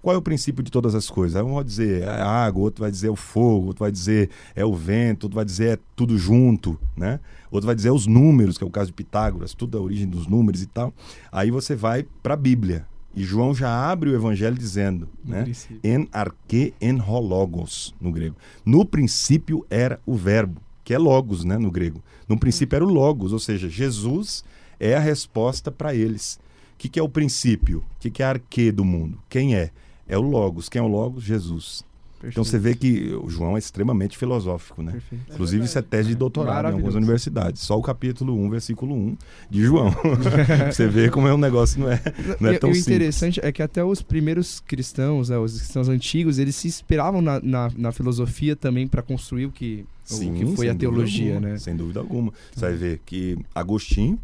Qual 0.02 0.17
é 0.17 0.19
o 0.19 0.23
princípio 0.23 0.64
de 0.64 0.71
todas 0.71 0.97
as 0.97 1.09
coisas? 1.09 1.41
Um 1.41 1.55
vai 1.55 1.62
dizer 1.62 2.02
é 2.02 2.09
a 2.09 2.26
água, 2.26 2.62
outro 2.64 2.83
vai 2.83 2.91
dizer 2.91 3.07
é 3.07 3.11
o 3.11 3.14
fogo, 3.14 3.69
outro 3.69 3.85
vai 3.85 3.93
dizer 3.93 4.31
é 4.52 4.64
o 4.64 4.75
vento, 4.75 5.25
outro 5.25 5.37
vai 5.37 5.45
dizer 5.45 5.79
é 5.79 5.79
tudo 5.95 6.19
junto, 6.19 6.76
né? 6.97 7.21
Outro 7.52 7.67
vai 7.67 7.76
dizer 7.76 7.91
é 7.91 7.93
os 7.93 8.09
números, 8.09 8.59
que 8.59 8.64
é 8.64 8.67
o 8.67 8.71
caso 8.71 8.88
de 8.88 8.95
Pitágoras, 8.95 9.55
tudo 9.55 9.79
a 9.79 9.81
origem 9.81 10.09
dos 10.09 10.26
números 10.26 10.61
e 10.61 10.67
tal. 10.67 10.93
Aí 11.31 11.52
você 11.52 11.76
vai 11.76 12.05
para 12.21 12.35
a 12.35 12.37
Bíblia. 12.37 12.85
E 13.14 13.23
João 13.23 13.54
já 13.54 13.69
abre 13.90 14.11
o 14.11 14.14
evangelho 14.14 14.57
dizendo, 14.57 15.09
No 15.25 15.35
né? 15.35 15.42
princípio. 15.42 15.78
En 15.85 16.09
arque 16.12 16.73
en 16.81 16.99
ho 16.99 17.21
logos, 17.21 17.95
no 18.00 18.11
grego. 18.11 18.37
No 18.64 18.85
princípio 18.87 19.66
era 19.69 20.00
o 20.07 20.14
verbo, 20.16 20.61
que 20.83 20.95
é 20.95 20.99
logos, 20.99 21.45
né, 21.45 21.59
no 21.59 21.71
grego. 21.71 22.02
No 22.28 22.38
princípio 22.38 22.76
era 22.76 22.85
o 22.85 22.88
logos, 22.88 23.33
ou 23.33 23.38
seja, 23.38 23.69
Jesus 23.69 24.42
é 24.81 24.95
a 24.97 25.00
resposta 25.00 25.71
para 25.71 25.95
eles. 25.95 26.40
O 26.75 26.78
que, 26.78 26.88
que 26.88 26.99
é 26.99 27.02
o 27.02 27.09
princípio? 27.09 27.78
O 27.78 28.00
que, 28.00 28.11
que 28.11 28.23
é 28.23 28.26
a 28.26 28.31
arque 28.31 28.73
do 28.73 28.85
mundo? 28.85 29.21
Quem 29.28 29.54
é? 29.54 29.71
É 30.09 30.16
o 30.19 30.23
logos. 30.23 30.69
Quem 30.69 30.81
é 30.81 30.83
o 30.83 30.88
logos? 30.88 31.23
Jesus. 31.23 31.85
Então 32.25 32.45
você 32.45 32.59
vê 32.59 32.75
que 32.75 33.14
o 33.14 33.29
João 33.29 33.57
é 33.57 33.59
extremamente 33.59 34.17
filosófico, 34.17 34.83
né? 34.83 34.93
Perfeito. 34.93 35.25
Inclusive, 35.33 35.64
isso 35.64 35.79
é 35.79 35.83
tese 35.83 36.11
de 36.11 36.14
doutorado 36.14 36.69
em 36.69 36.73
algumas 36.73 36.95
universidades. 36.95 37.62
Só 37.62 37.79
o 37.79 37.83
capítulo 37.83 38.35
1, 38.35 38.50
versículo 38.50 38.95
1 38.95 39.17
de 39.50 39.64
João. 39.64 39.91
você 40.71 40.87
vê 40.87 41.11
como 41.11 41.26
é 41.26 41.35
um 41.35 41.38
negócio, 41.38 41.81
não 41.81 41.91
é, 41.91 42.00
não 42.41 42.50
é 42.50 42.59
tão 42.59 42.71
e 42.71 42.73
o 42.73 42.75
simples. 42.75 42.87
interessante 42.87 43.41
é 43.43 43.50
que 43.50 43.62
até 43.62 43.85
os 43.85 44.02
primeiros 44.02 44.61
cristãos, 44.61 45.29
né, 45.29 45.38
os 45.38 45.59
cristãos 45.59 45.88
antigos, 45.88 46.38
eles 46.38 46.55
se 46.55 46.69
inspiravam 46.69 47.21
na, 47.21 47.41
na, 47.41 47.71
na 47.76 47.93
filosofia 47.93 48.55
também 48.55 48.87
para 48.87 49.02
construir 49.02 49.47
o 49.47 49.50
que, 49.50 49.85
o 50.11 50.19
que 50.19 50.57
foi 50.57 50.69
a 50.69 50.75
teologia, 50.75 51.35
alguma, 51.35 51.50
né? 51.50 51.59
Sem 51.59 51.75
dúvida 51.75 52.00
alguma. 52.00 52.33
Você 52.55 52.61
vai 52.61 52.75
ver 52.75 53.00
que 53.05 53.38
Agostinho 53.55 54.19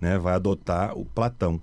né, 0.00 0.18
vai 0.18 0.34
adotar 0.34 0.96
o 0.98 1.04
Platão. 1.04 1.60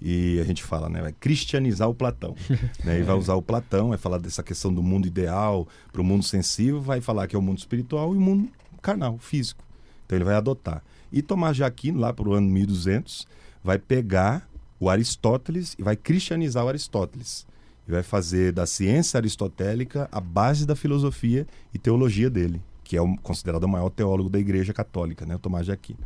E 0.00 0.38
a 0.40 0.44
gente 0.44 0.62
fala, 0.62 0.88
né? 0.88 1.00
Vai 1.00 1.12
cristianizar 1.12 1.88
o 1.88 1.94
Platão. 1.94 2.36
né, 2.84 3.00
e 3.00 3.02
vai 3.02 3.16
usar 3.16 3.34
o 3.34 3.42
Platão, 3.42 3.88
vai 3.88 3.98
falar 3.98 4.18
dessa 4.18 4.42
questão 4.42 4.72
do 4.72 4.82
mundo 4.82 5.06
ideal 5.06 5.66
para 5.92 6.00
o 6.00 6.04
mundo 6.04 6.24
sensível, 6.24 6.80
vai 6.80 7.00
falar 7.00 7.26
que 7.26 7.34
é 7.34 7.38
o 7.38 7.42
mundo 7.42 7.58
espiritual 7.58 8.14
e 8.14 8.18
o 8.18 8.20
mundo 8.20 8.48
carnal, 8.80 9.18
físico. 9.18 9.64
Então 10.06 10.16
ele 10.16 10.24
vai 10.24 10.34
adotar. 10.34 10.82
E 11.12 11.22
Tomás 11.22 11.56
de 11.56 11.64
Aquino, 11.64 11.98
lá 11.98 12.12
para 12.12 12.28
o 12.28 12.32
ano 12.32 12.48
1200, 12.48 13.26
vai 13.62 13.78
pegar 13.78 14.48
o 14.78 14.88
Aristóteles 14.88 15.74
e 15.78 15.82
vai 15.82 15.96
cristianizar 15.96 16.64
o 16.64 16.68
Aristóteles. 16.68 17.46
E 17.86 17.90
vai 17.90 18.02
fazer 18.02 18.52
da 18.52 18.66
ciência 18.66 19.18
aristotélica 19.18 20.08
a 20.12 20.20
base 20.20 20.66
da 20.66 20.76
filosofia 20.76 21.46
e 21.72 21.78
teologia 21.78 22.28
dele, 22.28 22.62
que 22.84 22.96
é 22.96 23.02
o, 23.02 23.16
considerado 23.18 23.64
o 23.64 23.68
maior 23.68 23.88
teólogo 23.90 24.28
da 24.28 24.38
Igreja 24.38 24.74
Católica, 24.74 25.24
né, 25.24 25.36
o 25.36 25.38
Tomás 25.38 25.64
de 25.64 25.72
Aquino. 25.72 25.98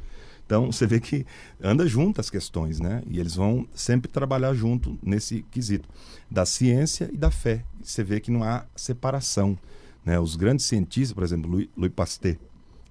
Então 0.44 0.70
você 0.70 0.87
vê 0.87 1.00
que 1.00 1.24
anda 1.62 1.87
junto 1.87 2.20
as 2.20 2.28
questões, 2.28 2.81
né? 2.81 3.02
E 3.07 3.18
eles 3.18 3.35
vão 3.35 3.66
sempre 3.74 4.11
trabalhar 4.11 4.55
junto 4.55 4.98
nesse 5.02 5.42
quesito 5.50 5.88
da 6.31 6.44
ciência 6.44 7.09
e 7.12 7.16
da 7.16 7.31
fé. 7.31 7.64
Você 7.83 8.05
vê 8.05 8.20
que 8.20 8.31
não 8.31 8.44
há 8.44 8.64
separação, 8.76 9.59
né? 10.05 10.18
Os 10.18 10.37
grandes 10.37 10.66
cientistas, 10.66 11.12
por 11.12 11.24
exemplo, 11.24 11.50
Louis, 11.50 11.68
Louis 11.76 11.92
Pasteur, 11.92 12.37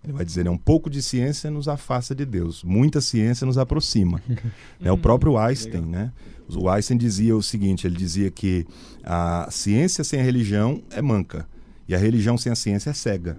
ele 0.04 0.14
vai 0.14 0.26
dizer, 0.26 0.44
né, 0.44 0.50
um 0.50 0.58
pouco 0.58 0.90
de 0.90 1.02
ciência 1.02 1.52
nos 1.52 1.68
afasta 1.68 2.16
de 2.16 2.26
Deus, 2.26 2.64
muita 2.64 3.00
ciência 3.00 3.46
nos 3.46 3.58
aproxima. 3.58 4.22
né? 4.80 4.92
O 4.92 4.98
próprio 4.98 5.38
Einstein, 5.38 5.82
né? 5.82 6.12
O 6.50 6.68
Einstein 6.68 6.98
dizia 6.98 7.36
o 7.38 7.44
seguinte, 7.44 7.86
ele 7.86 7.96
dizia 7.96 8.32
que 8.32 8.66
a 9.04 9.48
ciência 9.52 10.04
sem 10.04 10.20
a 10.20 10.24
religião 10.24 10.82
é 10.90 11.02
manca 11.02 11.48
e 11.88 11.94
a 11.94 11.98
religião 11.98 12.38
sem 12.38 12.52
a 12.52 12.56
ciência 12.56 12.90
é 12.90 12.94
cega. 12.94 13.38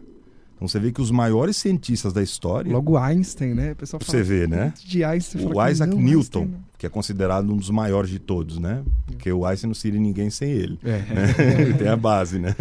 Então 0.63 0.69
você 0.69 0.79
vê 0.79 0.93
que 0.93 1.01
os 1.03 1.11
maiores 1.11 1.57
cientistas 1.57 2.13
da 2.13 2.23
história, 2.23 2.71
Logo 2.73 2.97
Einstein, 2.97 3.53
né? 3.53 3.73
O 3.73 3.77
pessoal 3.77 4.01
fala 4.01 4.17
você 4.19 4.23
ver, 4.23 4.49
né? 4.49 4.73
de 4.85 5.03
Einstein. 5.03 5.45
o 5.45 5.49
fala 5.49 5.67
que 5.67 5.73
Isaac 5.73 5.91
não, 5.93 6.01
Newton, 6.01 6.41
Einstein 6.43 6.63
que 6.79 6.87
é 6.87 6.89
considerado 6.89 7.53
um 7.53 7.57
dos 7.57 7.69
maiores 7.69 8.09
de 8.11 8.21
todos, 8.21 8.59
né? 8.61 8.85
Porque 9.07 9.33
o 9.33 9.45
Einstein 9.45 9.69
não 9.69 9.75
seria 9.75 9.99
ninguém 10.01 10.31
sem 10.31 10.53
ele. 10.53 10.79
É. 10.85 10.99
né? 10.99 11.35
ele 11.67 11.75
tem 11.75 11.89
a 11.89 11.97
base, 11.97 12.39
né? 12.39 12.55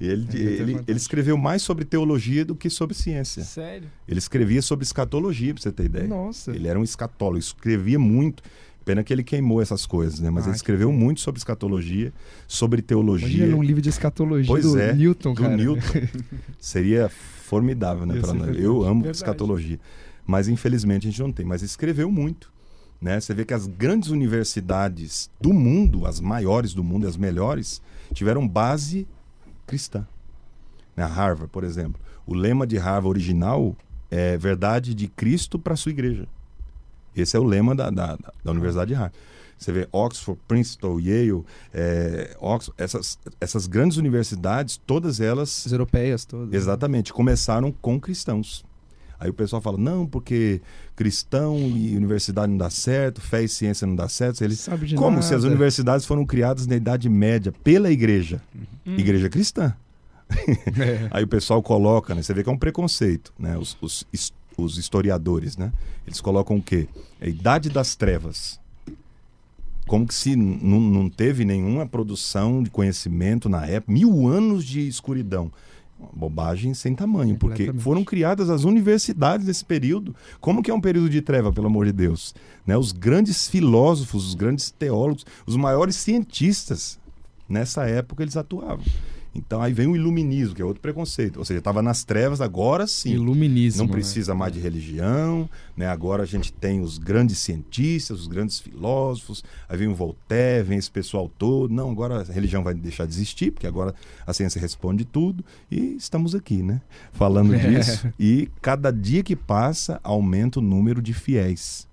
E 0.00 0.06
ele, 0.06 0.26
É, 0.32 0.36
ele, 0.36 0.56
fantástico. 0.56 0.84
ele 0.90 0.98
escreveu 0.98 1.36
mais 1.36 1.60
sobre 1.60 1.84
teologia 1.84 2.42
do 2.42 2.54
que 2.54 2.70
sobre 2.70 2.94
ciência. 2.94 3.44
Sério? 3.44 3.88
Ele 4.08 4.18
escrevia 4.18 4.62
sobre 4.62 4.84
escatologia, 4.84 5.52
pra 5.52 5.62
você 5.62 5.70
ter 5.72 5.84
ideia. 5.84 6.06
Nossa. 6.06 6.52
Ele 6.52 6.68
era 6.68 6.78
um 6.80 6.82
escatólogo, 6.84 7.38
escrevia 7.38 7.98
muito. 7.98 8.42
Pena 8.84 9.04
que 9.04 9.12
ele 9.12 9.22
queimou 9.22 9.62
essas 9.62 9.86
coisas, 9.86 10.20
né? 10.20 10.28
Mas 10.28 10.44
Ah, 10.44 10.46
ele 10.48 10.52
que 10.54 10.56
escreveu 10.58 10.88
pena. 10.88 10.98
muito 11.00 11.20
sobre 11.20 11.38
escatologia, 11.38 12.12
sobre 12.48 12.80
Imagina 12.80 12.86
teologia. 12.88 13.46
num 13.46 13.62
livro 13.62 13.80
de 13.80 13.88
escatologia 13.90 14.46
Pois 14.48 14.64
do 14.64 14.78
é, 14.78 14.92
Newton, 14.92 15.34
do 15.34 15.42
cara. 15.42 15.56
Newton. 15.56 15.80
Seria 16.58 17.10
formidável, 17.52 18.06
né? 18.06 18.18
Ser 18.22 18.32
nós. 18.32 18.58
Eu 18.58 18.82
amo 18.82 19.02
Verdade. 19.02 19.16
escatologia. 19.18 19.78
Mas 20.26 20.48
infelizmente 20.48 21.06
a 21.06 21.10
gente 21.10 21.20
não 21.20 21.30
tem. 21.30 21.44
Mas 21.44 21.60
escreveu 21.60 22.10
muito. 22.10 22.50
Né? 22.98 23.20
Você 23.20 23.34
vê 23.34 23.44
que 23.44 23.52
as 23.52 23.66
grandes 23.66 24.08
universidades 24.08 25.30
do 25.38 25.52
mundo, 25.52 26.06
as 26.06 26.18
maiores 26.18 26.72
do 26.72 26.82
mundo, 26.82 27.06
as 27.06 27.16
melhores, 27.16 27.82
tiveram 28.14 28.48
base 28.48 29.06
cristã. 29.66 30.06
Na 30.96 31.06
Harvard, 31.06 31.52
por 31.52 31.62
exemplo. 31.62 32.00
O 32.26 32.32
lema 32.32 32.66
de 32.66 32.78
Harvard 32.78 33.08
original 33.08 33.76
é 34.10 34.38
verdade 34.38 34.94
de 34.94 35.08
Cristo 35.08 35.58
para 35.58 35.76
sua 35.76 35.90
igreja. 35.90 36.26
Esse 37.14 37.36
é 37.36 37.40
o 37.40 37.44
lema 37.44 37.74
da, 37.74 37.90
da, 37.90 38.18
da 38.42 38.50
Universidade 38.50 38.88
de 38.88 38.94
Harvard. 38.94 39.18
Você 39.58 39.72
vê 39.72 39.88
Oxford, 39.92 40.40
Princeton, 40.48 40.98
Yale, 40.98 41.44
é, 41.72 42.36
Oxford, 42.40 42.74
essas, 42.82 43.18
essas 43.40 43.66
grandes 43.66 43.96
universidades, 43.96 44.80
todas 44.86 45.20
elas 45.20 45.64
As 45.66 45.72
europeias 45.72 46.24
todas. 46.24 46.52
Exatamente, 46.52 47.12
começaram 47.12 47.70
com 47.72 48.00
cristãos. 48.00 48.64
Aí 49.20 49.30
o 49.30 49.34
pessoal 49.34 49.62
fala, 49.62 49.78
não, 49.78 50.04
porque 50.04 50.60
cristão 50.96 51.56
e 51.56 51.96
universidade 51.96 52.50
não 52.50 52.58
dá 52.58 52.68
certo, 52.68 53.20
fé 53.20 53.44
e 53.44 53.48
ciência 53.48 53.86
não 53.86 53.94
dá 53.94 54.08
certo. 54.08 54.42
Eles, 54.42 54.68
como 54.96 55.10
nada. 55.10 55.22
se 55.22 55.32
as 55.32 55.44
universidades 55.44 56.04
foram 56.04 56.26
criadas 56.26 56.66
na 56.66 56.74
Idade 56.74 57.08
Média 57.08 57.52
pela 57.62 57.88
igreja, 57.88 58.42
Hum. 58.84 58.96
igreja 58.98 59.28
cristã. 59.28 59.74
É. 60.80 61.08
Aí 61.10 61.22
o 61.24 61.28
pessoal 61.28 61.62
coloca, 61.62 62.14
né? 62.14 62.22
Você 62.22 62.32
vê 62.34 62.42
que 62.42 62.48
é 62.48 62.52
um 62.52 62.58
preconceito, 62.58 63.32
né? 63.38 63.56
Os, 63.58 63.76
os, 63.80 64.04
os 64.56 64.78
historiadores, 64.78 65.56
né? 65.56 65.72
Eles 66.06 66.20
colocam 66.20 66.56
o 66.56 66.62
quê? 66.62 66.88
A 67.20 67.26
Idade 67.28 67.68
das 67.68 67.94
Trevas. 67.94 68.58
Como 69.86 70.06
que 70.06 70.14
se 70.14 70.36
não 70.36 71.08
teve 71.08 71.44
nenhuma 71.44 71.86
produção 71.86 72.62
de 72.62 72.70
conhecimento 72.70 73.48
na 73.48 73.66
época, 73.66 73.92
mil 73.92 74.26
anos 74.26 74.64
de 74.64 74.86
escuridão. 74.86 75.50
Uma 75.98 76.10
Bobagem 76.12 76.74
sem 76.74 76.94
tamanho, 76.94 77.36
porque 77.36 77.72
foram 77.74 78.04
criadas 78.04 78.50
as 78.50 78.64
universidades 78.64 79.46
nesse 79.46 79.64
período. 79.64 80.14
Como 80.40 80.62
que 80.62 80.70
é 80.70 80.74
um 80.74 80.80
período 80.80 81.08
de 81.08 81.22
treva, 81.22 81.52
pelo 81.52 81.66
amor 81.66 81.86
de 81.86 81.92
Deus? 81.92 82.34
Né? 82.66 82.76
Os 82.76 82.90
grandes 82.90 83.48
filósofos, 83.48 84.28
os 84.28 84.34
grandes 84.34 84.70
teólogos, 84.70 85.24
os 85.46 85.56
maiores 85.56 85.94
cientistas, 85.96 86.98
nessa 87.48 87.86
época 87.86 88.22
eles 88.24 88.36
atuavam. 88.36 88.84
Então 89.34 89.62
aí 89.62 89.72
vem 89.72 89.86
o 89.86 89.96
iluminismo, 89.96 90.54
que 90.54 90.60
é 90.60 90.64
outro 90.64 90.82
preconceito. 90.82 91.38
Ou 91.38 91.44
seja, 91.44 91.58
estava 91.58 91.80
nas 91.80 92.04
trevas, 92.04 92.40
agora 92.40 92.86
sim. 92.86 93.12
Iluminismo. 93.12 93.82
Não 93.82 93.86
né? 93.86 93.92
precisa 93.92 94.34
mais 94.34 94.52
de 94.52 94.60
religião, 94.60 95.48
né? 95.76 95.86
Agora 95.86 96.22
a 96.22 96.26
gente 96.26 96.52
tem 96.52 96.80
os 96.80 96.98
grandes 96.98 97.38
cientistas, 97.38 98.20
os 98.20 98.26
grandes 98.26 98.60
filósofos, 98.60 99.42
aí 99.68 99.76
vem 99.78 99.88
o 99.88 99.94
Voltaire, 99.94 100.68
vem 100.68 100.78
esse 100.78 100.90
pessoal 100.90 101.30
todo. 101.38 101.72
Não, 101.72 101.90
agora 101.90 102.20
a 102.20 102.32
religião 102.32 102.62
vai 102.62 102.74
deixar 102.74 103.06
de 103.06 103.12
existir, 103.12 103.52
porque 103.52 103.66
agora 103.66 103.94
a 104.26 104.32
ciência 104.34 104.60
responde 104.60 105.04
tudo. 105.04 105.42
E 105.70 105.96
estamos 105.96 106.34
aqui, 106.34 106.62
né? 106.62 106.82
Falando 107.12 107.54
É. 107.62 107.68
disso. 107.68 108.12
E 108.18 108.50
cada 108.60 108.90
dia 108.90 109.22
que 109.22 109.36
passa, 109.36 110.00
aumenta 110.02 110.58
o 110.58 110.62
número 110.62 111.00
de 111.00 111.14
fiéis. 111.14 111.88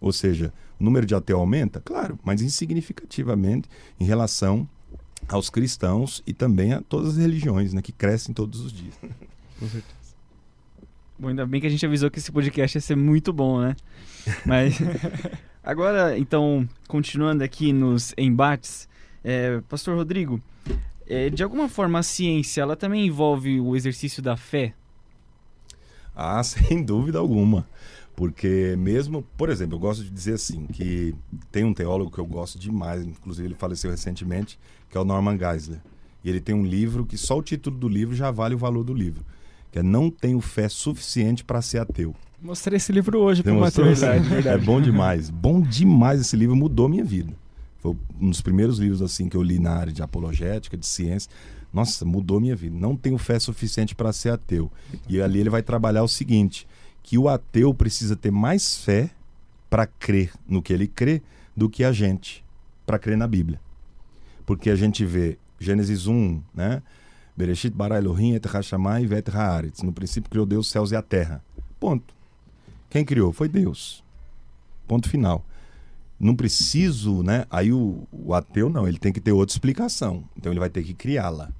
Ou 0.00 0.12
seja, 0.12 0.52
o 0.78 0.84
número 0.84 1.04
de 1.04 1.14
ateu 1.14 1.38
aumenta? 1.40 1.80
Claro, 1.80 2.18
mas 2.22 2.40
insignificativamente 2.40 3.68
em 3.98 4.04
relação 4.04 4.68
aos 5.26 5.50
cristãos 5.50 6.22
e 6.26 6.32
também 6.32 6.72
a 6.72 6.80
todas 6.80 7.10
as 7.10 7.16
religiões, 7.16 7.72
né? 7.72 7.82
Que 7.82 7.92
crescem 7.92 8.34
todos 8.34 8.60
os 8.60 8.72
dias. 8.72 8.94
Com 9.58 9.66
certeza. 9.66 9.98
Bom, 11.18 11.28
ainda 11.28 11.44
bem 11.44 11.60
que 11.60 11.66
a 11.66 11.70
gente 11.70 11.84
avisou 11.84 12.10
que 12.10 12.18
esse 12.18 12.30
podcast 12.30 12.76
ia 12.76 12.80
ser 12.80 12.96
muito 12.96 13.32
bom, 13.32 13.60
né? 13.60 13.74
Mas 14.46 14.78
agora, 15.64 16.16
então, 16.16 16.68
continuando 16.86 17.42
aqui 17.42 17.72
nos 17.72 18.14
embates, 18.16 18.88
é, 19.24 19.60
Pastor 19.68 19.96
Rodrigo, 19.96 20.40
é, 21.08 21.28
de 21.28 21.42
alguma 21.42 21.68
forma 21.68 21.98
a 21.98 22.02
ciência 22.02 22.60
ela 22.60 22.76
também 22.76 23.06
envolve 23.06 23.60
o 23.60 23.74
exercício 23.74 24.22
da 24.22 24.36
fé? 24.36 24.74
Ah, 26.14 26.42
sem 26.44 26.84
dúvida 26.84 27.18
alguma. 27.18 27.66
Porque 28.18 28.74
mesmo, 28.76 29.22
por 29.36 29.48
exemplo, 29.48 29.76
eu 29.76 29.78
gosto 29.78 30.02
de 30.02 30.10
dizer 30.10 30.34
assim, 30.34 30.66
que 30.66 31.14
tem 31.52 31.62
um 31.62 31.72
teólogo 31.72 32.10
que 32.10 32.18
eu 32.18 32.26
gosto 32.26 32.58
demais, 32.58 33.06
inclusive 33.06 33.46
ele 33.46 33.54
faleceu 33.54 33.92
recentemente, 33.92 34.58
que 34.90 34.98
é 34.98 35.00
o 35.00 35.04
Norman 35.04 35.38
Geisler. 35.38 35.78
E 36.24 36.28
ele 36.28 36.40
tem 36.40 36.52
um 36.52 36.66
livro 36.66 37.06
que 37.06 37.16
só 37.16 37.38
o 37.38 37.42
título 37.44 37.78
do 37.78 37.88
livro 37.88 38.16
já 38.16 38.32
vale 38.32 38.56
o 38.56 38.58
valor 38.58 38.82
do 38.82 38.92
livro, 38.92 39.24
que 39.70 39.78
é 39.78 39.84
Não 39.84 40.10
Tenho 40.10 40.40
Fé 40.40 40.68
Suficiente 40.68 41.44
para 41.44 41.62
Ser 41.62 41.78
Ateu. 41.78 42.12
Mostrei 42.42 42.78
esse 42.78 42.90
livro 42.90 43.20
hoje 43.20 43.40
pro 43.40 43.54
mostrou? 43.54 43.86
Matheus. 43.86 44.26
Verdade. 44.26 44.48
É 44.48 44.58
bom 44.58 44.80
demais. 44.80 45.30
Bom 45.30 45.60
demais 45.60 46.20
esse 46.20 46.34
livro, 46.34 46.56
mudou 46.56 46.88
minha 46.88 47.04
vida. 47.04 47.32
Foi 47.78 47.96
um 48.20 48.30
dos 48.30 48.40
primeiros 48.40 48.80
livros 48.80 49.00
assim 49.00 49.28
que 49.28 49.36
eu 49.36 49.42
li 49.44 49.60
na 49.60 49.74
área 49.74 49.92
de 49.92 50.02
apologética, 50.02 50.76
de 50.76 50.88
ciência. 50.88 51.30
Nossa, 51.72 52.04
mudou 52.04 52.40
minha 52.40 52.56
vida. 52.56 52.76
Não 52.76 52.96
tenho 52.96 53.16
fé 53.16 53.38
suficiente 53.38 53.94
para 53.94 54.12
ser 54.12 54.30
ateu. 54.30 54.72
E 55.08 55.22
ali 55.22 55.38
ele 55.38 55.50
vai 55.50 55.62
trabalhar 55.62 56.02
o 56.02 56.08
seguinte, 56.08 56.66
que 57.08 57.16
o 57.16 57.26
ateu 57.26 57.72
precisa 57.72 58.14
ter 58.14 58.30
mais 58.30 58.76
fé 58.84 59.08
para 59.70 59.86
crer 59.86 60.30
no 60.46 60.60
que 60.60 60.74
ele 60.74 60.86
crê 60.86 61.22
do 61.56 61.66
que 61.66 61.82
a 61.82 61.90
gente 61.90 62.44
para 62.84 62.98
crer 62.98 63.16
na 63.16 63.26
Bíblia. 63.26 63.58
Porque 64.44 64.68
a 64.68 64.76
gente 64.76 65.06
vê 65.06 65.38
Gênesis 65.58 66.06
1, 66.06 66.42
né? 66.54 66.82
Bereshit 67.34 67.74
bara 67.74 67.96
Elohim 67.96 68.34
et 68.34 68.46
hashamai 68.46 69.06
vet 69.06 69.30
haaretz. 69.30 69.80
No 69.80 69.90
princípio 69.90 70.28
criou 70.28 70.44
Deus 70.44 70.66
os 70.66 70.70
céus 70.70 70.90
e 70.90 70.96
a 70.96 71.00
terra. 71.00 71.42
Ponto. 71.80 72.14
Quem 72.90 73.06
criou? 73.06 73.32
Foi 73.32 73.48
Deus. 73.48 74.04
Ponto 74.86 75.08
final. 75.08 75.42
Não 76.20 76.36
preciso, 76.36 77.22
né? 77.22 77.46
Aí 77.50 77.72
o, 77.72 78.06
o 78.12 78.34
ateu 78.34 78.68
não, 78.68 78.86
ele 78.86 78.98
tem 78.98 79.14
que 79.14 79.20
ter 79.20 79.32
outra 79.32 79.54
explicação. 79.54 80.24
Então 80.36 80.52
ele 80.52 80.60
vai 80.60 80.68
ter 80.68 80.82
que 80.82 80.92
criá-la. 80.92 81.50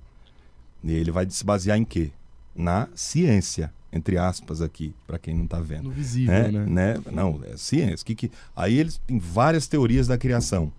E 0.84 0.92
ele 0.92 1.10
vai 1.10 1.26
se 1.30 1.42
basear 1.42 1.78
em 1.78 1.86
quê? 1.86 2.10
Na 2.54 2.86
ciência, 2.94 3.72
entre 3.92 4.18
aspas 4.18 4.60
aqui, 4.60 4.94
para 5.06 5.18
quem 5.18 5.34
não 5.34 5.44
está 5.44 5.60
vendo 5.60 5.84
No 5.84 5.90
visível, 5.90 6.32
né? 6.32 6.50
né? 6.50 6.94
né? 6.94 7.02
Não, 7.10 7.40
é 7.44 7.56
ciência. 7.56 8.04
Que, 8.04 8.14
que... 8.14 8.30
Aí 8.54 8.78
eles 8.78 9.00
têm 9.06 9.18
várias 9.18 9.66
teorias 9.66 10.06
da 10.06 10.18
criação. 10.18 10.72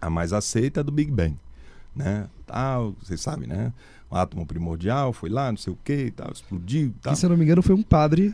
A 0.00 0.08
mais 0.08 0.32
aceita 0.32 0.80
é 0.80 0.82
a 0.82 0.84
do 0.84 0.92
Big 0.92 1.10
Bang. 1.10 1.36
Né? 1.94 2.26
Tal, 2.46 2.94
vocês 3.02 3.20
sabem, 3.20 3.48
né? 3.48 3.72
O 4.10 4.16
átomo 4.16 4.46
primordial 4.46 5.12
foi 5.12 5.28
lá, 5.28 5.50
não 5.50 5.56
sei 5.56 5.72
o 5.72 5.78
que, 5.82 6.12
tal, 6.12 6.30
explodiu. 6.30 6.94
Tal. 7.02 7.12
Que, 7.12 7.18
se 7.18 7.26
eu 7.26 7.30
não 7.30 7.36
me 7.36 7.44
engano, 7.44 7.62
foi 7.62 7.74
um 7.74 7.82
padre, 7.82 8.32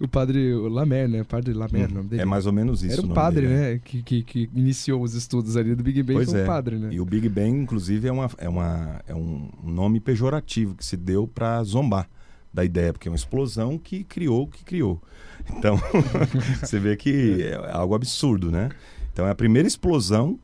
o 0.00 0.08
padre 0.08 0.52
Lamer, 0.52 1.08
né? 1.08 1.24
Padre 1.24 1.54
Lamer, 1.54 1.88
o 1.88 1.94
nome 1.94 2.08
dele. 2.08 2.22
É 2.22 2.24
mais 2.24 2.44
ou 2.44 2.52
menos 2.52 2.82
isso. 2.82 2.94
Era 2.94 3.02
o 3.02 3.10
um 3.10 3.14
padre, 3.14 3.46
dele, 3.46 3.54
né? 3.54 3.80
Que, 3.82 4.02
que, 4.02 4.22
que 4.22 4.50
iniciou 4.54 5.02
os 5.02 5.14
estudos 5.14 5.56
ali 5.56 5.74
do 5.74 5.82
Big 5.82 6.02
Bang. 6.02 6.14
Pois 6.18 6.30
foi 6.30 6.40
um 6.40 6.42
é. 6.42 6.46
padre, 6.46 6.76
né? 6.76 6.88
E 6.92 7.00
o 7.00 7.04
Big 7.06 7.28
Bang, 7.28 7.56
inclusive, 7.56 8.08
é, 8.08 8.12
uma, 8.12 8.30
é, 8.36 8.48
uma, 8.48 9.00
é 9.06 9.14
um 9.14 9.48
nome 9.62 10.00
pejorativo 10.00 10.74
que 10.74 10.84
se 10.84 10.96
deu 10.96 11.26
para 11.26 11.62
zombar 11.62 12.08
da 12.54 12.64
ideia, 12.64 12.92
porque 12.92 13.08
é 13.08 13.10
uma 13.10 13.16
explosão 13.16 13.76
que 13.76 14.04
criou 14.04 14.44
o 14.44 14.46
que 14.46 14.64
criou. 14.64 15.02
Então, 15.50 15.76
você 16.62 16.78
vê 16.78 16.96
que 16.96 17.42
é 17.42 17.56
algo 17.72 17.96
absurdo, 17.96 18.50
né? 18.50 18.70
Então, 19.12 19.26
é 19.26 19.30
a 19.30 19.34
primeira 19.34 19.66
explosão 19.66 20.38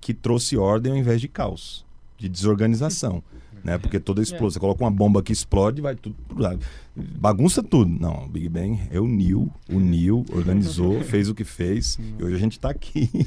que 0.00 0.12
trouxe 0.12 0.58
ordem 0.58 0.92
ao 0.92 0.98
invés 0.98 1.20
de 1.20 1.28
caos, 1.28 1.84
de 2.18 2.28
desorganização. 2.28 3.22
Né? 3.64 3.78
Porque 3.78 3.98
toda 3.98 4.20
explosão, 4.20 4.50
você 4.50 4.60
coloca 4.60 4.84
uma 4.84 4.90
bomba 4.90 5.22
que 5.22 5.32
explode, 5.32 5.80
vai 5.80 5.94
tudo 5.94 6.14
pro 6.28 6.38
lado. 6.38 6.60
Bagunça 6.94 7.62
tudo. 7.62 7.90
Não, 7.90 8.26
o 8.26 8.28
Big 8.28 8.46
Bang 8.50 8.74
reuniu, 8.90 9.50
uniu, 9.66 10.26
organizou, 10.30 11.00
fez 11.04 11.30
o 11.30 11.34
que 11.34 11.44
fez, 11.44 11.98
e 12.18 12.22
hoje 12.22 12.34
a 12.34 12.38
gente 12.38 12.52
está 12.52 12.68
aqui. 12.68 13.10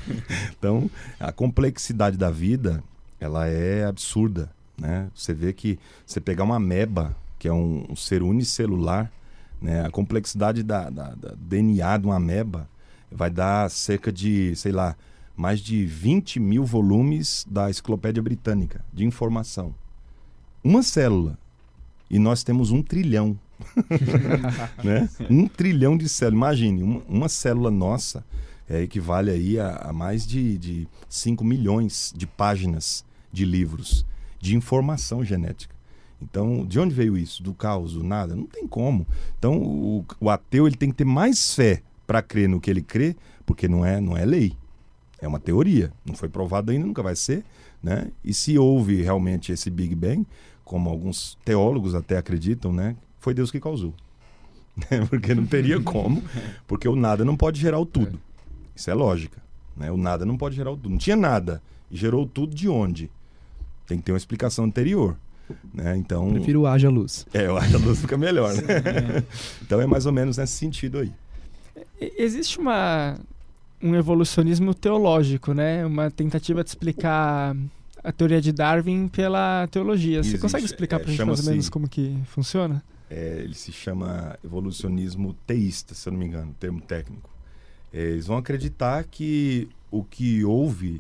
Então, 0.58 0.90
a 1.20 1.32
complexidade 1.32 2.18
da 2.18 2.30
vida, 2.30 2.84
ela 3.20 3.48
é 3.48 3.86
absurda, 3.86 4.50
né? 4.80 5.08
Você 5.14 5.34
vê 5.34 5.54
que 5.54 5.80
você 6.06 6.20
pegar 6.20 6.44
uma 6.44 6.56
ameba, 6.56 7.16
que 7.38 7.48
é 7.48 7.54
um, 7.54 7.96
ser 7.96 8.22
unicelular, 8.24 9.12
né? 9.62 9.86
A 9.86 9.90
complexidade 9.90 10.64
da, 10.64 10.90
da, 10.90 11.16
da 11.16 11.34
DNA 11.38 11.98
de 11.98 12.06
uma 12.06 12.16
ameba 12.16 12.70
vai 13.12 13.30
dar 13.30 13.70
cerca 13.70 14.12
de, 14.12 14.56
sei 14.56 14.72
lá, 14.72 14.96
mais 15.36 15.60
de 15.60 15.86
20 15.86 16.40
mil 16.40 16.66
volumes 16.66 17.46
da 17.50 17.70
Enciclopédia 17.70 18.22
Britânica 18.22 18.84
de 18.92 19.06
informação. 19.06 19.74
Uma 20.64 20.82
célula. 20.82 21.38
E 22.10 22.18
nós 22.18 22.44
temos 22.44 22.72
um 22.72 22.82
trilhão. 22.82 23.38
né? 24.84 25.10
Um 25.30 25.48
trilhão 25.48 25.98
de 25.98 26.10
células. 26.10 26.38
Imagine, 26.38 26.84
uma, 26.84 27.02
uma 27.08 27.30
célula 27.30 27.70
nossa 27.70 28.24
é, 28.70 28.82
equivale 28.82 29.32
aí 29.32 29.60
a, 29.60 29.76
a 29.78 29.94
mais 29.94 30.26
de, 30.26 30.58
de 30.58 30.88
5 31.08 31.44
milhões 31.44 32.14
de 32.16 32.26
páginas 32.26 33.06
de 33.32 33.46
livros 33.46 34.06
de 34.40 34.56
informação 34.56 35.24
genética. 35.24 35.77
Então, 36.22 36.66
de 36.66 36.80
onde 36.80 36.94
veio 36.94 37.18
isso? 37.18 37.44
Do 37.44 37.54
caos, 37.54 37.94
do 37.94 38.04
nada? 38.04 38.36
Não 38.36 38.46
tem 38.46 38.68
como. 38.68 39.06
Então, 39.38 39.58
o, 39.62 40.06
o 40.20 40.30
ateu 40.30 40.68
ele 40.68 40.76
tem 40.76 40.90
que 40.90 40.96
ter 40.96 41.06
mais 41.06 41.54
fé 41.54 41.82
para 42.06 42.22
crer 42.22 42.50
no 42.50 42.60
que 42.60 42.70
ele 42.70 42.82
crê, 42.82 43.16
porque 43.46 43.68
não 43.68 43.86
é, 43.86 44.02
não 44.02 44.18
é 44.18 44.26
lei. 44.26 44.54
É 45.20 45.28
uma 45.28 45.40
teoria. 45.40 45.92
Não 46.06 46.16
foi 46.16 46.30
provado 46.30 46.72
ainda, 46.72 46.86
nunca 46.86 47.04
vai 47.04 47.16
ser. 47.16 47.44
Né? 47.82 48.12
E 48.24 48.34
se 48.34 48.58
houve 48.58 49.02
realmente 49.02 49.52
esse 49.52 49.70
Big 49.70 49.94
Bang, 49.94 50.26
como 50.64 50.90
alguns 50.90 51.38
teólogos 51.46 51.94
até 51.94 52.18
acreditam, 52.18 52.74
né? 52.74 52.96
foi 53.20 53.34
Deus 53.34 53.52
que 53.52 53.60
causou. 53.60 53.94
porque 55.10 55.36
não 55.36 55.46
teria 55.46 55.82
como, 55.82 56.24
porque 56.68 56.88
o 56.88 56.96
nada 56.96 57.26
não 57.26 57.36
pode 57.36 57.60
gerar 57.60 57.80
o 57.80 57.86
tudo. 57.86 58.20
Isso 58.76 58.90
é 58.90 58.94
lógica. 58.94 59.42
Né? 59.76 59.92
O 59.92 59.98
nada 59.98 60.26
não 60.26 60.38
pode 60.38 60.56
gerar 60.56 60.72
o 60.72 60.78
tudo. 60.78 60.90
Não 60.90 60.98
tinha 60.98 61.16
nada. 61.16 61.62
E 61.92 61.98
gerou 61.98 62.26
tudo 62.26 62.56
de 62.56 62.70
onde? 62.70 63.12
Tem 63.86 63.98
que 63.98 64.04
ter 64.04 64.12
uma 64.12 64.18
explicação 64.18 64.66
anterior. 64.66 65.18
Né? 65.74 65.96
Então, 65.98 66.32
Prefiro 66.34 66.66
haja 66.68 66.90
luz. 66.90 67.26
é, 67.34 67.46
eu 67.48 67.58
acho 67.58 67.70
que 67.70 67.76
a 67.76 67.80
luz 67.80 68.00
fica 68.02 68.18
melhor, 68.18 68.54
né? 68.56 68.64
então 69.62 69.80
é 69.80 69.86
mais 69.88 70.06
ou 70.06 70.12
menos 70.12 70.38
nesse 70.38 70.54
sentido 70.54 71.00
aí. 71.00 71.12
E- 72.02 72.14
Existe 72.18 72.60
uma 72.60 73.18
um 73.82 73.94
evolucionismo 73.96 74.74
teológico, 74.74 75.54
né? 75.54 75.86
Uma 75.86 76.10
tentativa 76.10 76.64
de 76.64 76.70
explicar 76.72 77.56
a 78.04 78.12
teoria 78.12 78.42
de 78.42 78.52
Darwin 78.52 79.08
pela 79.08 79.68
teologia. 79.68 80.16
Você 80.24 80.30
Existe, 80.30 80.42
consegue 80.42 80.66
explicar 80.66 80.96
é, 80.96 81.00
pra 81.00 81.12
gente 81.12 81.20
mais 81.20 81.30
ou 81.30 81.36
chama-se- 81.36 81.50
menos 81.52 81.70
como 81.70 81.88
que 81.88 82.18
funciona? 82.26 82.84
É, 83.10 83.40
ele 83.44 83.54
se 83.54 83.72
chama 83.72 84.38
evolucionismo 84.44 85.34
teísta, 85.46 85.94
se 85.94 86.10
eu 86.10 86.12
não 86.14 86.20
me 86.20 86.26
engano, 86.26 86.54
termo 86.60 86.82
técnico. 86.82 87.30
É, 87.94 88.02
eles 88.02 88.26
vão 88.28 88.38
acreditar 88.38 89.04
que 89.06 89.70
o 89.92 90.04
que 90.04 90.44
houve, 90.44 91.00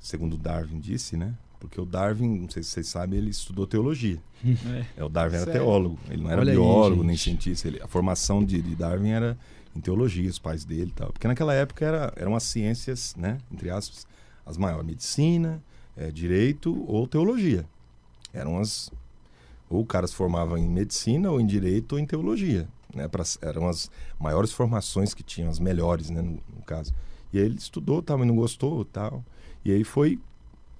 segundo 0.00 0.36
Darwin 0.36 0.78
disse, 0.80 1.16
né? 1.16 1.32
Porque 1.58 1.80
o 1.80 1.84
Darwin, 1.86 2.40
não 2.40 2.50
sei 2.50 2.62
se 2.62 2.70
vocês 2.70 2.86
sabem, 2.88 3.18
ele 3.18 3.30
estudou 3.30 3.66
teologia. 3.66 4.20
É. 4.44 4.86
É, 4.98 5.04
o 5.04 5.08
Darwin 5.08 5.36
era 5.36 5.44
Sério? 5.46 5.60
teólogo, 5.62 5.98
ele 6.10 6.22
não 6.22 6.30
era 6.30 6.40
Olha 6.42 6.52
aí, 6.52 6.56
biólogo 6.56 6.96
gente. 6.96 7.06
nem 7.06 7.16
cientista. 7.16 7.68
Ele- 7.68 7.82
a 7.82 7.88
formação 7.88 8.44
de, 8.44 8.60
de 8.60 8.74
Darwin 8.76 9.08
era 9.10 9.38
em 9.74 9.80
teologia, 9.80 10.28
os 10.28 10.38
pais 10.38 10.64
dele 10.64 10.90
e 10.90 10.92
tal. 10.92 11.12
Porque 11.12 11.26
naquela 11.26 11.54
época 11.54 11.84
era, 11.84 12.12
eram 12.16 12.34
as 12.36 12.42
ciências, 12.44 13.14
né? 13.16 13.38
Entre 13.50 13.70
aspas, 13.70 14.06
as 14.44 14.56
maiores: 14.56 14.86
medicina, 14.86 15.62
é, 15.96 16.10
direito 16.10 16.84
ou 16.86 17.06
teologia. 17.06 17.64
Eram 18.32 18.58
as. 18.58 18.90
Ou 19.68 19.80
o 19.82 19.86
cara 19.86 20.06
se 20.06 20.14
formava 20.14 20.60
em 20.60 20.68
medicina, 20.68 21.30
ou 21.30 21.40
em 21.40 21.46
direito, 21.46 21.94
ou 21.94 21.98
em 21.98 22.06
teologia. 22.06 22.68
Né? 22.94 23.08
Pra- 23.08 23.24
eram 23.42 23.66
as 23.66 23.90
maiores 24.20 24.52
formações 24.52 25.12
que 25.12 25.22
tinham, 25.22 25.50
as 25.50 25.58
melhores, 25.58 26.08
né? 26.10 26.20
No, 26.22 26.32
no 26.54 26.62
caso. 26.64 26.94
E 27.32 27.38
aí 27.38 27.44
ele 27.46 27.56
estudou, 27.56 28.00
tal, 28.02 28.18
mas 28.18 28.28
não 28.28 28.36
gostou 28.36 28.84
tal. 28.84 29.24
E 29.64 29.72
aí 29.72 29.82
foi 29.82 30.18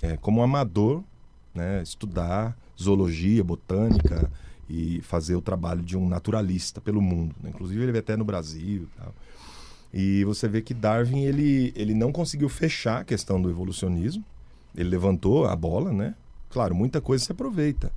é, 0.03 0.17
como 0.17 0.43
amador, 0.43 1.03
né? 1.55 1.83
Estudar 1.83 2.57
zoologia, 2.81 3.43
botânica 3.43 4.31
e 4.69 5.01
fazer 5.03 5.35
o 5.37 5.41
trabalho 5.41 5.83
de 5.83 5.97
um 5.97 6.09
naturalista 6.09 6.81
pelo 6.81 7.01
mundo. 7.01 7.35
né? 7.43 7.51
Inclusive 7.51 7.83
ele 7.83 7.93
veio 7.93 8.03
até 8.03 8.17
no 8.17 8.25
Brasil 8.25 8.89
tal. 8.97 9.15
E 9.95 10.25
você 10.25 10.47
vê 10.49 10.61
que 10.61 10.75
Darwin 10.75 11.23
ele, 11.23 11.73
ele 11.75 11.95
não 11.95 12.13
conseguiu 12.13 12.49
fechar 12.49 13.01
a 13.01 13.05
questão 13.05 13.41
do 13.41 13.49
evolucionismo. 13.49 14.25
Ele 14.77 14.91
levantou 14.91 15.47
a 15.47 15.57
bola, 15.57 15.93
né? 15.93 16.15
Claro, 16.51 16.75
muita 16.75 17.01
coisa 17.01 17.25
se 17.25 17.33
aproveita. 17.33 17.91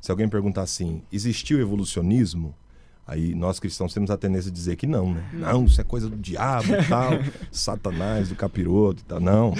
Se 0.00 0.10
alguém 0.10 0.28
perguntar 0.28 0.62
assim, 0.62 1.02
existiu 1.12 1.60
evolucionismo? 1.60 2.54
Aí 3.06 3.34
nós 3.36 3.60
cristãos 3.60 3.94
temos 3.94 4.10
a 4.10 4.16
tendência 4.16 4.50
de 4.50 4.56
dizer 4.56 4.74
que 4.74 4.86
não, 4.86 5.14
né? 5.14 5.24
Não, 5.32 5.64
isso 5.64 5.80
é 5.80 5.84
coisa 5.84 6.08
do 6.08 6.16
diabo 6.16 6.74
e 6.74 6.88
tal, 6.88 7.12
satanás, 7.52 8.30
do 8.30 8.34
capiroto 8.34 9.00
e 9.00 9.04
tal. 9.04 9.20
Não. 9.20 9.54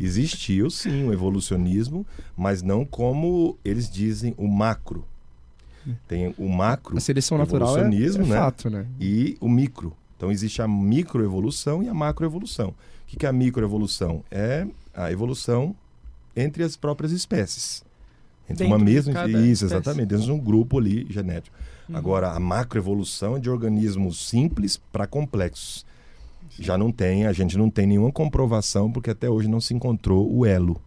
Existiu 0.00 0.68
sim 0.70 1.04
o 1.04 1.12
evolucionismo, 1.12 2.04
mas 2.36 2.62
não 2.62 2.84
como 2.84 3.56
eles 3.64 3.88
dizem 3.88 4.34
o 4.36 4.48
macro. 4.48 5.04
Tem 6.08 6.34
o 6.36 6.48
macro 6.48 6.96
A 6.96 7.00
seleção 7.00 7.38
natural 7.38 7.68
é, 7.68 7.80
é 7.80 7.84
evolucionismo, 7.84 8.26
né? 8.26 8.36
fato, 8.36 8.68
né? 8.68 8.86
e 9.00 9.36
o 9.40 9.48
micro. 9.48 9.96
Então 10.16 10.30
existe 10.30 10.60
a 10.60 10.68
microevolução 10.68 11.82
e 11.82 11.88
a 11.88 11.94
macroevolução. 11.94 12.68
O 12.68 12.74
que 13.06 13.16
que 13.16 13.24
é 13.24 13.28
a 13.28 13.32
microevolução? 13.32 14.22
É 14.30 14.66
a 14.92 15.10
evolução 15.10 15.74
entre 16.36 16.62
as 16.62 16.76
próprias 16.76 17.12
espécies. 17.12 17.82
Entre 18.44 18.64
Dentro 18.64 18.76
uma 18.76 18.84
mesma. 18.84 19.12
Isso, 19.26 19.38
espécie. 19.38 19.64
exatamente. 19.64 20.06
Dentro 20.08 20.26
de 20.26 20.32
um 20.32 20.38
grupo 20.38 20.78
ali 20.78 21.06
genético. 21.08 21.56
Uhum. 21.90 21.96
Agora, 21.96 22.30
a 22.32 22.40
macroevolução 22.40 23.36
é 23.36 23.40
de 23.40 23.50
organismos 23.50 24.28
simples 24.28 24.76
para 24.92 25.06
complexos. 25.06 25.84
Já 26.58 26.76
não 26.76 26.90
tem, 26.92 27.26
a 27.26 27.32
gente 27.32 27.56
não 27.56 27.70
tem 27.70 27.86
nenhuma 27.86 28.12
comprovação, 28.12 28.90
porque 28.90 29.10
até 29.10 29.28
hoje 29.30 29.48
não 29.48 29.60
se 29.60 29.72
encontrou 29.74 30.30
o 30.32 30.44
elo. 30.44 30.80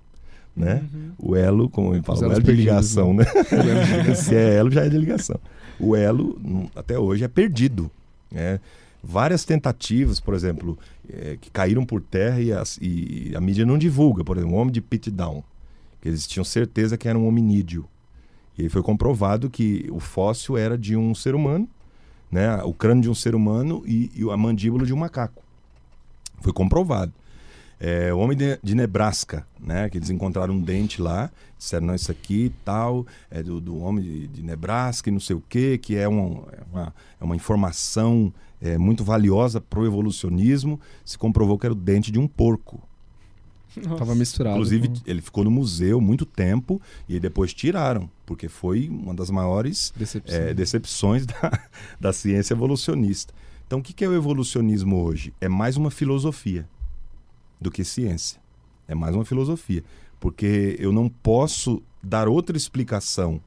Né? 0.56 0.84
Uhum. 0.94 1.12
O 1.18 1.36
elo, 1.36 1.68
como 1.70 1.96
ele 1.96 2.04
fala, 2.04 2.18
Os 2.20 2.22
o 2.24 2.32
elo 2.32 2.44
de 2.44 2.52
ligação, 2.52 3.14
né? 3.14 3.24
Se 4.16 4.36
é 4.36 4.56
elo, 4.56 4.70
já 4.70 4.86
é 4.86 4.90
de 4.90 4.98
ligação. 4.98 5.40
O 5.80 5.96
elo, 5.96 6.70
até 6.76 6.98
hoje, 7.00 7.24
é 7.24 7.28
perdido. 7.28 7.90
né? 8.32 8.60
Várias 9.04 9.44
tentativas, 9.44 10.20
por 10.20 10.34
exemplo, 10.36 10.78
eh, 11.12 11.38
que 11.42 11.50
caíram 11.50 11.84
por 11.86 12.02
terra 12.02 12.40
e, 12.40 12.54
as- 12.54 12.78
e 12.82 13.34
a 13.36 13.42
mídia 13.42 13.66
não 13.66 13.78
divulga. 13.78 14.24
Por 14.24 14.38
exemplo, 14.38 14.56
o 14.56 14.60
homem 14.60 14.72
de 14.72 14.80
Pitdown, 14.80 15.44
que 16.02 16.08
eles 16.08 16.26
tinham 16.28 16.46
certeza 16.46 16.98
que 16.98 17.08
era 17.10 17.18
um 17.18 17.28
hominídeo. 17.28 17.86
E 18.58 18.64
aí 18.64 18.70
foi 18.70 18.84
comprovado 18.84 19.50
que 19.50 19.88
o 19.92 20.00
fóssil 20.00 20.58
era 20.58 20.78
de 20.78 20.96
um 20.96 21.16
ser 21.16 21.36
humano, 21.36 21.68
né? 22.32 22.62
o 22.64 22.74
crânio 22.74 23.04
de 23.04 23.10
um 23.10 23.16
ser 23.16 23.36
humano 23.36 23.84
e, 23.86 24.12
e 24.16 24.30
a 24.30 24.38
mandíbula 24.38 24.86
de 24.86 24.94
um 24.94 24.98
macaco. 24.98 25.44
Foi 26.42 26.54
comprovado. 26.54 27.14
É, 27.80 28.14
o 28.14 28.20
homem 28.20 28.38
de, 28.38 28.58
de 28.64 28.76
Nebraska, 28.76 29.46
né? 29.60 29.90
Que 29.90 29.98
eles 29.98 30.10
encontraram 30.10 30.54
um 30.54 30.62
dente 30.62 31.02
lá, 31.02 31.30
disseram, 31.58 31.88
não, 31.88 31.96
isso 31.96 32.12
aqui 32.12 32.50
tal, 32.64 33.06
é 33.30 33.44
do, 33.44 33.60
do 33.60 33.78
homem 33.78 34.04
de, 34.04 34.28
de 34.28 34.44
Nebraska 34.44 35.10
e 35.10 35.12
não 35.12 35.20
sei 35.20 35.36
o 35.36 35.44
quê, 35.50 35.78
que 35.78 35.98
é, 35.98 36.08
um, 36.08 36.44
é, 36.52 36.60
uma, 36.72 36.96
é 37.20 37.24
uma 37.24 37.36
informação 37.36 38.34
é, 38.62 38.78
muito 38.78 39.04
valiosa 39.04 39.60
para 39.60 39.80
o 39.80 39.86
evolucionismo. 39.86 40.80
Se 41.04 41.18
comprovou 41.18 41.60
que 41.60 41.66
era 41.66 41.74
o 41.74 41.78
dente 41.78 42.10
de 42.10 42.20
um 42.20 42.28
porco. 42.28 42.82
Nossa. 43.82 43.98
Tava 43.98 44.16
misturado. 44.16 44.56
Inclusive, 44.56 44.88
com 44.88 44.96
ele 45.06 45.22
ficou 45.22 45.44
no 45.44 45.52
museu 45.52 46.00
muito 46.00 46.26
tempo 46.26 46.82
e 47.08 47.16
aí 47.16 47.20
depois 47.20 47.54
tiraram, 47.54 48.10
porque 48.26 48.48
foi 48.48 48.90
uma 48.90 49.14
das 49.14 49.30
maiores 49.30 49.94
é, 50.26 50.54
decepções 50.54 51.26
da, 51.28 51.70
da 52.00 52.14
ciência 52.14 52.54
evolucionista. 52.54 53.34
Então, 53.66 53.80
o 53.80 53.82
que 53.82 53.94
que 53.94 54.06
é 54.06 54.08
o 54.08 54.14
evolucionismo 54.14 55.04
hoje? 55.04 55.34
É 55.42 55.50
mais 55.50 55.78
uma 55.78 55.90
filosofia 55.90 56.68
do 57.60 57.72
que 57.72 57.84
ciência. 57.84 58.40
É 58.88 58.94
mais 58.94 59.16
uma 59.16 59.26
filosofia. 59.26 59.84
Porque 60.20 60.76
eu 60.80 60.92
não 60.92 61.10
posso 61.10 61.82
dar 62.02 62.28
outra 62.28 62.56
explicação 62.56 63.42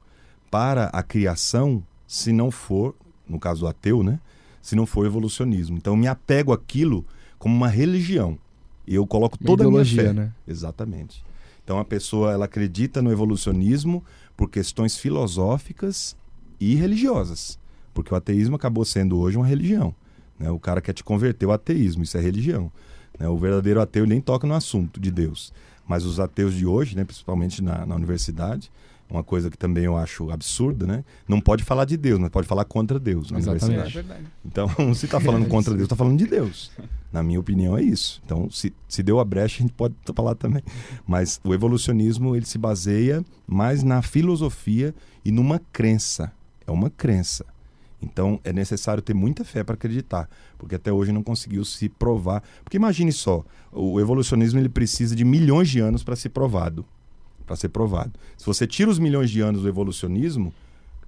para 0.51 0.87
a 0.87 1.03
criação 1.03 1.83
se 2.05 2.31
não 2.31 2.51
for, 2.51 2.95
no 3.27 3.39
caso 3.39 3.61
do 3.61 3.67
ateu, 3.67 4.03
né? 4.03 4.19
Se 4.61 4.75
não 4.75 4.85
for 4.85 5.05
evolucionismo. 5.05 5.77
Então, 5.77 5.93
eu 5.93 5.97
me 5.97 6.07
apego 6.07 6.51
àquilo 6.51 7.05
como 7.37 7.55
uma 7.55 7.67
religião. 7.67 8.37
Eu 8.87 9.05
coloco 9.05 9.37
toda 9.37 9.65
a 9.65 9.69
minha 9.69 9.85
fé. 9.85 10.13
né? 10.13 10.31
Exatamente. 10.47 11.23
Então 11.63 11.77
a 11.79 11.85
pessoa 11.85 12.31
ela 12.31 12.45
acredita 12.45 13.01
no 13.01 13.11
evolucionismo 13.11 14.03
por 14.37 14.49
questões 14.49 14.97
filosóficas 14.97 16.15
e 16.59 16.75
religiosas, 16.75 17.59
porque 17.93 18.13
o 18.13 18.17
ateísmo 18.17 18.55
acabou 18.55 18.85
sendo 18.85 19.17
hoje 19.19 19.37
uma 19.37 19.45
religião. 19.45 19.93
Né? 20.39 20.49
O 20.49 20.59
cara 20.59 20.79
quer 20.81 20.93
te 20.93 21.03
converter 21.03 21.45
ao 21.45 21.51
ateísmo, 21.51 22.03
isso 22.03 22.17
é 22.17 22.21
religião. 22.21 22.71
né? 23.19 23.27
O 23.27 23.37
verdadeiro 23.37 23.81
ateu 23.81 24.05
nem 24.05 24.21
toca 24.21 24.47
no 24.47 24.53
assunto 24.53 24.99
de 24.99 25.11
Deus, 25.11 25.51
mas 25.85 26.05
os 26.05 26.19
ateus 26.19 26.53
de 26.53 26.65
hoje, 26.65 26.95
né, 26.95 27.03
principalmente 27.03 27.61
na, 27.61 27.85
na 27.85 27.95
universidade, 27.95 28.71
uma 29.09 29.23
coisa 29.23 29.49
que 29.49 29.57
também 29.57 29.85
eu 29.85 29.95
acho 29.95 30.29
absurda, 30.29 30.85
né? 30.85 31.03
Não 31.27 31.39
pode 31.39 31.63
falar 31.63 31.85
de 31.85 31.95
Deus, 31.95 32.19
mas 32.19 32.29
pode 32.29 32.47
falar 32.47 32.65
contra 32.65 32.99
Deus 32.99 33.31
na 33.31 33.39
Exatamente. 33.39 33.63
É 33.63 33.67
universidade. 33.67 34.07
verdade. 34.07 34.31
Então, 34.45 34.67
se 34.93 35.05
está 35.05 35.19
falando 35.19 35.47
contra 35.49 35.73
Deus, 35.73 35.83
está 35.83 35.95
falando 35.95 36.17
de 36.17 36.27
Deus. 36.27 36.71
Na 37.11 37.23
minha 37.23 37.39
opinião, 37.39 37.77
é 37.77 37.81
isso. 37.81 38.21
Então, 38.25 38.49
se, 38.49 38.73
se 38.87 39.01
deu 39.01 39.19
a 39.19 39.25
brecha, 39.25 39.59
a 39.59 39.61
gente 39.61 39.73
pode 39.73 39.95
falar 40.13 40.35
também. 40.35 40.61
Mas 41.07 41.39
o 41.43 41.53
evolucionismo, 41.53 42.35
ele 42.35 42.45
se 42.45 42.57
baseia 42.57 43.23
mais 43.47 43.81
na 43.81 44.01
filosofia 44.01 44.93
e 45.23 45.31
numa 45.31 45.59
crença. 45.71 46.31
É 46.65 46.71
uma 46.71 46.89
crença. 46.89 47.45
Então, 48.01 48.39
é 48.43 48.53
necessário 48.53 49.01
ter 49.01 49.13
muita 49.13 49.43
fé 49.43 49.63
para 49.63 49.73
acreditar, 49.73 50.29
porque 50.57 50.75
até 50.75 50.91
hoje 50.91 51.11
não 51.11 51.23
conseguiu 51.23 51.65
se 51.65 51.89
provar. 51.89 52.43
Porque 52.63 52.77
imagine 52.77 53.11
só, 53.11 53.43
o 53.71 53.99
evolucionismo 53.99 54.59
ele 54.59 54.69
precisa 54.69 55.15
de 55.15 55.25
milhões 55.25 55.69
de 55.69 55.79
anos 55.79 56.03
para 56.03 56.15
ser 56.15 56.29
provado. 56.29 56.85
Para 57.47 57.55
ser 57.55 57.69
provado. 57.69 58.11
Se 58.37 58.45
você 58.45 58.67
tira 58.67 58.91
os 58.91 58.99
milhões 58.99 59.31
de 59.31 59.41
anos 59.41 59.63
do 59.63 59.67
evolucionismo, 59.67 60.53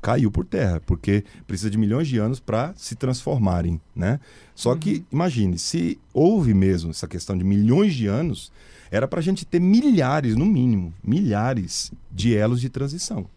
caiu 0.02 0.32
por 0.32 0.45
terra, 0.45 0.82
porque 0.86 1.23
precisa 1.45 1.69
de 1.69 1.78
milhões 1.78 2.08
de 2.08 2.17
anos 2.17 2.39
para 2.39 2.73
se 2.75 2.95
transformarem, 2.95 3.80
né? 3.95 4.19
Só 4.56 4.75
que 4.75 5.06
imagine, 5.12 5.58
se 5.58 5.99
houve 6.13 6.54
mesmo 6.54 6.91
essa 6.91 7.08
questão 7.08 7.38
de 7.38 7.43
milhões 7.43 7.93
de 7.93 8.08
anos, 8.08 8.52
era 8.89 9.08
para 9.08 9.19
a 9.19 9.23
gente 9.23 9.45
ter 9.45 9.60
milhares, 9.60 10.36
no 10.36 10.45
mínimo, 10.45 10.93
milhares 11.04 11.91
de 12.12 12.36
elos 12.36 12.62
de 12.62 12.69
transição, 12.69 13.28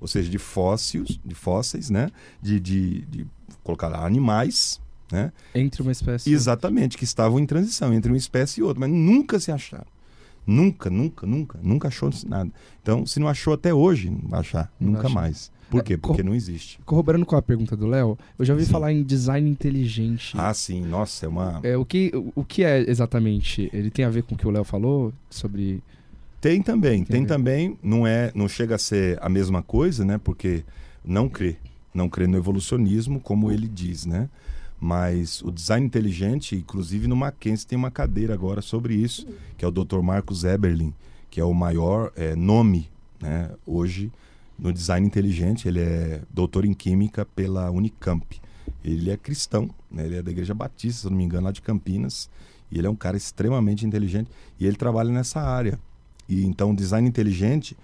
ou 0.00 0.06
seja, 0.06 0.30
de 0.30 0.38
fósseis, 0.38 1.18
de 1.24 1.34
fósseis, 1.34 1.90
né? 1.90 2.10
De, 2.40 2.60
de, 2.60 3.00
de 3.02 3.26
colocar 3.64 3.88
lá 3.88 4.06
animais, 4.06 4.80
né? 5.10 5.32
Entre 5.54 5.82
uma 5.82 5.92
espécie. 5.92 6.32
Exatamente, 6.32 6.96
que 6.96 7.04
estavam 7.04 7.38
em 7.38 7.46
transição 7.46 7.92
entre 7.92 8.10
uma 8.12 8.18
espécie 8.18 8.60
e 8.60 8.62
outra, 8.62 8.80
mas 8.80 8.90
nunca 8.90 9.40
se 9.40 9.50
acharam. 9.50 9.97
Nunca, 10.48 10.88
nunca, 10.88 11.26
nunca, 11.26 11.58
nunca 11.62 11.88
achou 11.88 12.10
nada. 12.26 12.50
Então, 12.82 13.04
se 13.04 13.20
não 13.20 13.28
achou 13.28 13.52
até 13.52 13.74
hoje, 13.74 14.08
não 14.08 14.30
vai 14.30 14.40
achar, 14.40 14.72
Não 14.80 14.92
nunca 14.92 15.06
mais. 15.10 15.50
Por 15.68 15.80
É, 15.80 15.82
quê? 15.82 15.96
Porque 15.98 16.22
não 16.22 16.34
existe. 16.34 16.80
Corroborando 16.86 17.26
com 17.26 17.36
a 17.36 17.42
pergunta 17.42 17.76
do 17.76 17.86
Léo, 17.86 18.18
eu 18.38 18.44
já 18.46 18.54
ouvi 18.54 18.64
Sim. 18.64 18.72
falar 18.72 18.90
em 18.90 19.02
design 19.02 19.50
inteligente. 19.50 20.34
Ah, 20.38 20.54
sim, 20.54 20.80
nossa, 20.86 21.26
é 21.26 21.28
uma. 21.28 21.60
É, 21.62 21.76
o, 21.76 21.84
que, 21.84 22.10
o, 22.34 22.42
que 22.42 22.64
é 22.64 22.80
exatamente? 22.88 23.68
Ele 23.74 23.90
tem 23.90 24.06
a 24.06 24.08
ver 24.08 24.22
com 24.22 24.34
o 24.34 24.38
que 24.38 24.48
o 24.48 24.50
Léo 24.50 24.64
falou 24.64 25.12
sobre. 25.28 25.82
Tem 26.40 26.62
também, 26.62 27.04
Tem 27.04 27.18
tem, 27.18 27.26
também, 27.26 27.78
não 27.82 28.06
é, 28.06 28.32
não 28.34 28.48
chega 28.48 28.76
a 28.76 28.78
ser 28.78 29.18
a 29.20 29.28
mesma 29.28 29.62
coisa, 29.62 30.02
né? 30.02 30.16
Porque 30.16 30.64
não 31.04 31.28
crê, 31.28 31.56
não 31.92 32.08
crê 32.08 32.26
no 32.26 32.38
evolucionismo, 32.38 33.20
como 33.20 33.52
ele 33.52 33.68
diz, 33.68 34.06
né? 34.06 34.30
Mas 34.80 35.42
o 35.42 35.50
design 35.50 35.84
inteligente, 35.84 36.54
inclusive 36.54 37.08
no 37.08 37.16
Mackenzie 37.16 37.66
tem 37.66 37.76
uma 37.76 37.90
cadeira 37.90 38.34
agora 38.34 38.62
sobre 38.62 38.94
isso, 38.94 39.26
que 39.56 39.64
é 39.64 39.68
o 39.68 39.72
Dr. 39.72 40.00
Marcos 40.00 40.44
Eberlin, 40.44 40.94
que 41.30 41.40
é 41.40 41.44
o 41.44 41.52
maior 41.52 42.12
eh, 42.16 42.36
nome, 42.36 42.88
né? 43.20 43.50
Hoje 43.66 44.12
no 44.58 44.72
design 44.72 45.06
inteligente, 45.06 45.68
ele 45.68 45.80
é 45.80 46.20
doutor 46.30 46.64
em 46.64 46.74
química 46.74 47.24
pela 47.24 47.70
Unicamp. 47.70 48.40
Ele 48.84 49.10
é 49.10 49.16
cristão, 49.16 49.70
né? 49.90 50.04
Ele 50.04 50.16
é 50.16 50.22
da 50.22 50.30
Igreja 50.30 50.52
Batista, 50.52 51.02
se 51.02 51.10
não 51.10 51.16
me 51.16 51.24
engano, 51.24 51.44
lá 51.44 51.52
de 51.52 51.62
Campinas. 51.62 52.28
E 52.70 52.78
ele 52.78 52.86
é 52.86 52.90
um 52.90 52.96
cara 52.96 53.16
extremamente 53.16 53.86
inteligente 53.86 54.28
e 54.58 54.66
ele 54.66 54.76
trabalha 54.76 55.10
nessa 55.10 55.40
área. 55.40 55.78
E 56.28 56.44
então 56.44 56.74
design 56.74 57.08
inteligente 57.08 57.76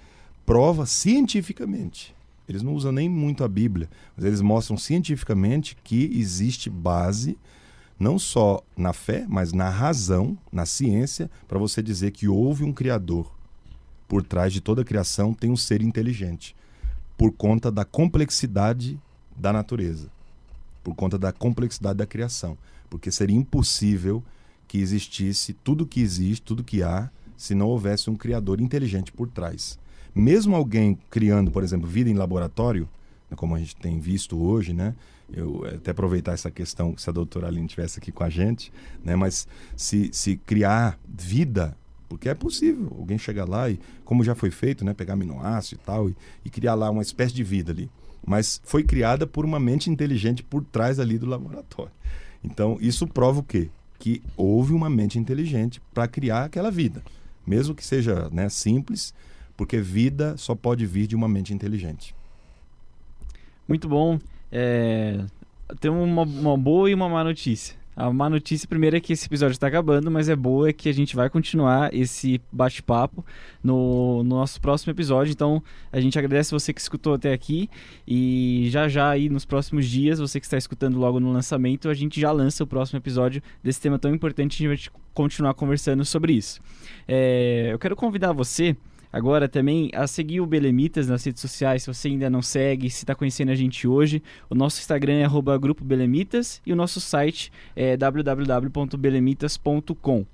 prova 0.45 0.85
cientificamente. 0.85 2.14
Eles 2.49 2.63
não 2.63 2.75
usam 2.75 2.93
nem 2.93 3.09
muito 3.09 3.43
a 3.43 3.49
Bíblia, 3.49 3.89
mas 4.17 4.25
eles 4.25 4.41
mostram 4.41 4.77
cientificamente 4.77 5.77
que 5.83 6.11
existe 6.15 6.69
base 6.69 7.39
não 7.99 8.19
só 8.19 8.61
na 8.77 8.93
fé, 8.93 9.25
mas 9.29 9.53
na 9.53 9.71
razão, 9.71 10.37
na 10.53 10.67
ciência, 10.67 11.31
para 11.47 11.59
você 11.59 11.83
dizer 11.83 12.11
que 12.11 12.29
houve 12.29 12.65
um 12.65 12.73
criador. 12.73 13.33
Por 14.09 14.23
trás 14.23 14.53
de 14.53 14.61
toda 14.61 14.83
a 14.83 14.85
criação 14.85 15.33
tem 15.33 15.51
um 15.51 15.57
ser 15.57 15.81
inteligente, 15.81 16.55
por 17.17 17.33
conta 17.33 17.71
da 17.71 17.85
complexidade 17.85 19.01
da 19.37 19.53
natureza, 19.53 20.11
por 20.83 20.95
conta 20.95 21.19
da 21.19 21.33
complexidade 21.33 21.99
da 21.99 22.07
criação, 22.07 22.59
porque 22.91 23.11
seria 23.11 23.37
impossível 23.37 24.23
que 24.69 24.79
existisse 24.79 25.53
tudo 25.53 25.87
que 25.87 26.01
existe, 26.01 26.43
tudo 26.43 26.65
que 26.65 26.83
há, 26.83 27.11
se 27.37 27.55
não 27.55 27.69
houvesse 27.69 28.11
um 28.11 28.17
criador 28.17 28.61
inteligente 28.61 29.13
por 29.13 29.29
trás. 29.29 29.79
Mesmo 30.15 30.55
alguém 30.55 30.99
criando, 31.11 31.51
por 31.51 31.63
exemplo, 31.63 31.89
vida 31.89 32.09
em 32.09 32.15
laboratório, 32.15 32.89
né, 33.31 33.37
como 33.37 33.55
a 33.55 33.59
gente 33.59 33.75
tem 33.77 33.99
visto 33.99 34.41
hoje, 34.41 34.73
né? 34.73 34.95
Eu 35.33 35.65
até 35.67 35.91
aproveitar 35.91 36.33
essa 36.33 36.51
questão 36.51 36.97
se 36.97 37.09
a 37.09 37.13
doutora 37.13 37.49
Aline 37.49 37.67
estivesse 37.67 37.99
aqui 37.99 38.13
com 38.13 38.23
a 38.23 38.31
gente, 38.31 38.73
né? 39.03 39.17
Mas 39.17 39.49
se, 39.75 40.11
se 40.13 40.37
criar 40.37 40.99
vida, 41.09 41.77
porque 42.09 42.29
é 42.29 42.35
possível 42.35 42.95
alguém 42.97 43.19
chegar 43.19 43.49
lá 43.49 43.69
e, 43.69 43.81
como 44.05 44.23
já 44.23 44.35
foi 44.35 44.51
feito, 44.51 44.85
né? 44.85 44.95
Pegar 44.95 45.15
aminoácido 45.15 45.81
e 45.83 45.85
tal 45.85 46.11
e, 46.11 46.17
e 46.45 46.51
criar 46.51 46.75
lá 46.75 46.91
uma 46.91 47.03
espécie 47.03 47.35
de 47.35 47.43
vida 47.43 47.73
ali. 47.73 47.91
Mas 48.25 48.61
foi 48.65 48.85
criada 48.85 49.27
por 49.27 49.45
uma 49.45 49.59
mente 49.59 49.91
inteligente 49.91 50.43
por 50.43 50.63
trás 50.65 51.01
ali 51.01 51.19
do 51.19 51.27
laboratório. 51.27 51.93
Então, 52.43 52.79
isso 52.81 53.07
prova 53.07 53.41
o 53.41 53.43
quê? 53.43 53.71
Que 53.99 54.23
houve 54.37 54.73
uma 54.73 54.91
mente 54.91 55.19
inteligente 55.19 55.81
para 55.93 56.07
criar 56.07 56.45
aquela 56.45 56.71
vida. 56.71 57.03
Mesmo 57.47 57.75
que 57.75 57.85
seja 57.85 58.29
né, 58.31 58.49
simples, 58.49 59.15
porque 59.57 59.79
vida 59.81 60.37
só 60.37 60.55
pode 60.55 60.87
vir 60.87 61.07
de 61.07 61.17
uma 61.17 61.29
mente 61.29 61.53
inteligente. 61.53 62.15
Muito 63.67 63.89
bom. 63.89 64.19
É, 64.53 65.25
uma, 65.85 66.23
uma 66.23 66.57
boa 66.57 66.91
e 66.91 66.95
uma 66.95 67.09
má 67.09 67.25
notícia. 67.25 67.77
A 67.97 68.13
má 68.13 68.29
notícia 68.29 68.67
primeiro 68.67 68.97
é 68.97 69.01
que 69.01 69.13
esse 69.13 69.27
episódio 69.27 69.53
está 69.53 69.69
acabando, 69.69 70.11
mas 70.11 70.29
é 70.29 70.35
boa 70.35 70.69
é 70.69 70.73
que 70.73 70.89
a 70.89 70.93
gente 70.93 71.15
vai 71.15 71.31
continuar 71.31 71.95
esse 71.95 72.41
bate-papo 72.51 73.25
no, 73.63 74.25
no 74.25 74.37
nosso 74.37 74.61
próximo 74.61 74.91
episódio. 74.91 75.31
Então 75.31 75.63
a 75.93 76.01
gente 76.01 76.19
agradece 76.19 76.51
você 76.51 76.73
que 76.73 76.81
escutou 76.81 77.15
até 77.15 77.33
aqui 77.33 77.71
e 78.07 78.67
já 78.69 78.89
já 78.89 79.11
aí 79.11 79.29
nos 79.29 79.45
próximos 79.45 79.87
dias, 79.87 80.19
você 80.19 80.41
que 80.41 80.47
está 80.47 80.59
escutando 80.59 80.99
logo 80.99 81.21
no 81.21 81.33
lançamento, 81.33 81.89
a 81.89 81.95
gente 81.95 82.21
já 82.21 82.33
lança 82.33 82.65
o 82.65 82.67
próximo 82.67 82.99
episódio 82.99 83.41
desse 83.63 83.81
tema 83.81 83.97
tão 83.97 84.13
importante. 84.13 84.67
A 84.67 84.69
gente 84.75 84.91
vai 84.91 85.01
continuar 85.15 85.55
conversando 85.55 86.05
sobre 86.05 86.33
isso. 86.33 86.61
É, 87.07 87.69
eu 87.71 87.79
quero 87.79 87.95
convidar 87.95 88.33
você 88.33 88.77
agora 89.15 89.49
também 89.49 89.91
a 89.95 90.07
seguir 90.09 90.41
o 90.41 90.47
Belemitas 90.47 91.07
nas 91.07 91.23
redes 91.25 91.41
sociais, 91.41 91.85
se 91.85 91.87
você 91.87 92.09
ainda 92.09 92.29
não 92.29 92.43
segue, 92.43 92.91
se 92.91 93.05
está 93.05 93.15
conhecendo 93.15 93.53
a 93.53 93.55
gente 93.55 93.87
hoje. 93.87 94.21
O 94.51 94.57
nosso 94.57 94.81
Instagram 94.81 95.15
é 95.15 95.29
Grupo 95.57 95.85
Belemitas 95.85 96.61
e 96.67 96.73
o 96.73 96.77
nosso 96.77 97.01
site 97.01 97.53
é 97.77 97.97
www.belemitas.com. 97.97 100.27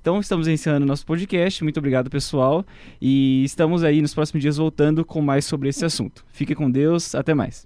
Então 0.02 0.20
estamos 0.20 0.48
encerrando 0.48 0.86
nosso 0.86 1.06
podcast. 1.06 1.64
Muito 1.64 1.78
obrigado, 1.78 2.10
pessoal. 2.10 2.66
E 3.00 3.44
estamos 3.44 3.84
aí 3.84 4.02
nos 4.02 4.14
próximos 4.14 4.42
dias 4.42 4.58
voltando 4.58 5.06
com 5.06 5.22
mais 5.22 5.46
sobre 5.46 5.70
esse 5.70 5.86
assunto. 5.86 6.26
Fique 6.32 6.56
com 6.56 6.70
Deus. 6.70 7.16
Até 7.16 7.34
mais. 7.34 7.60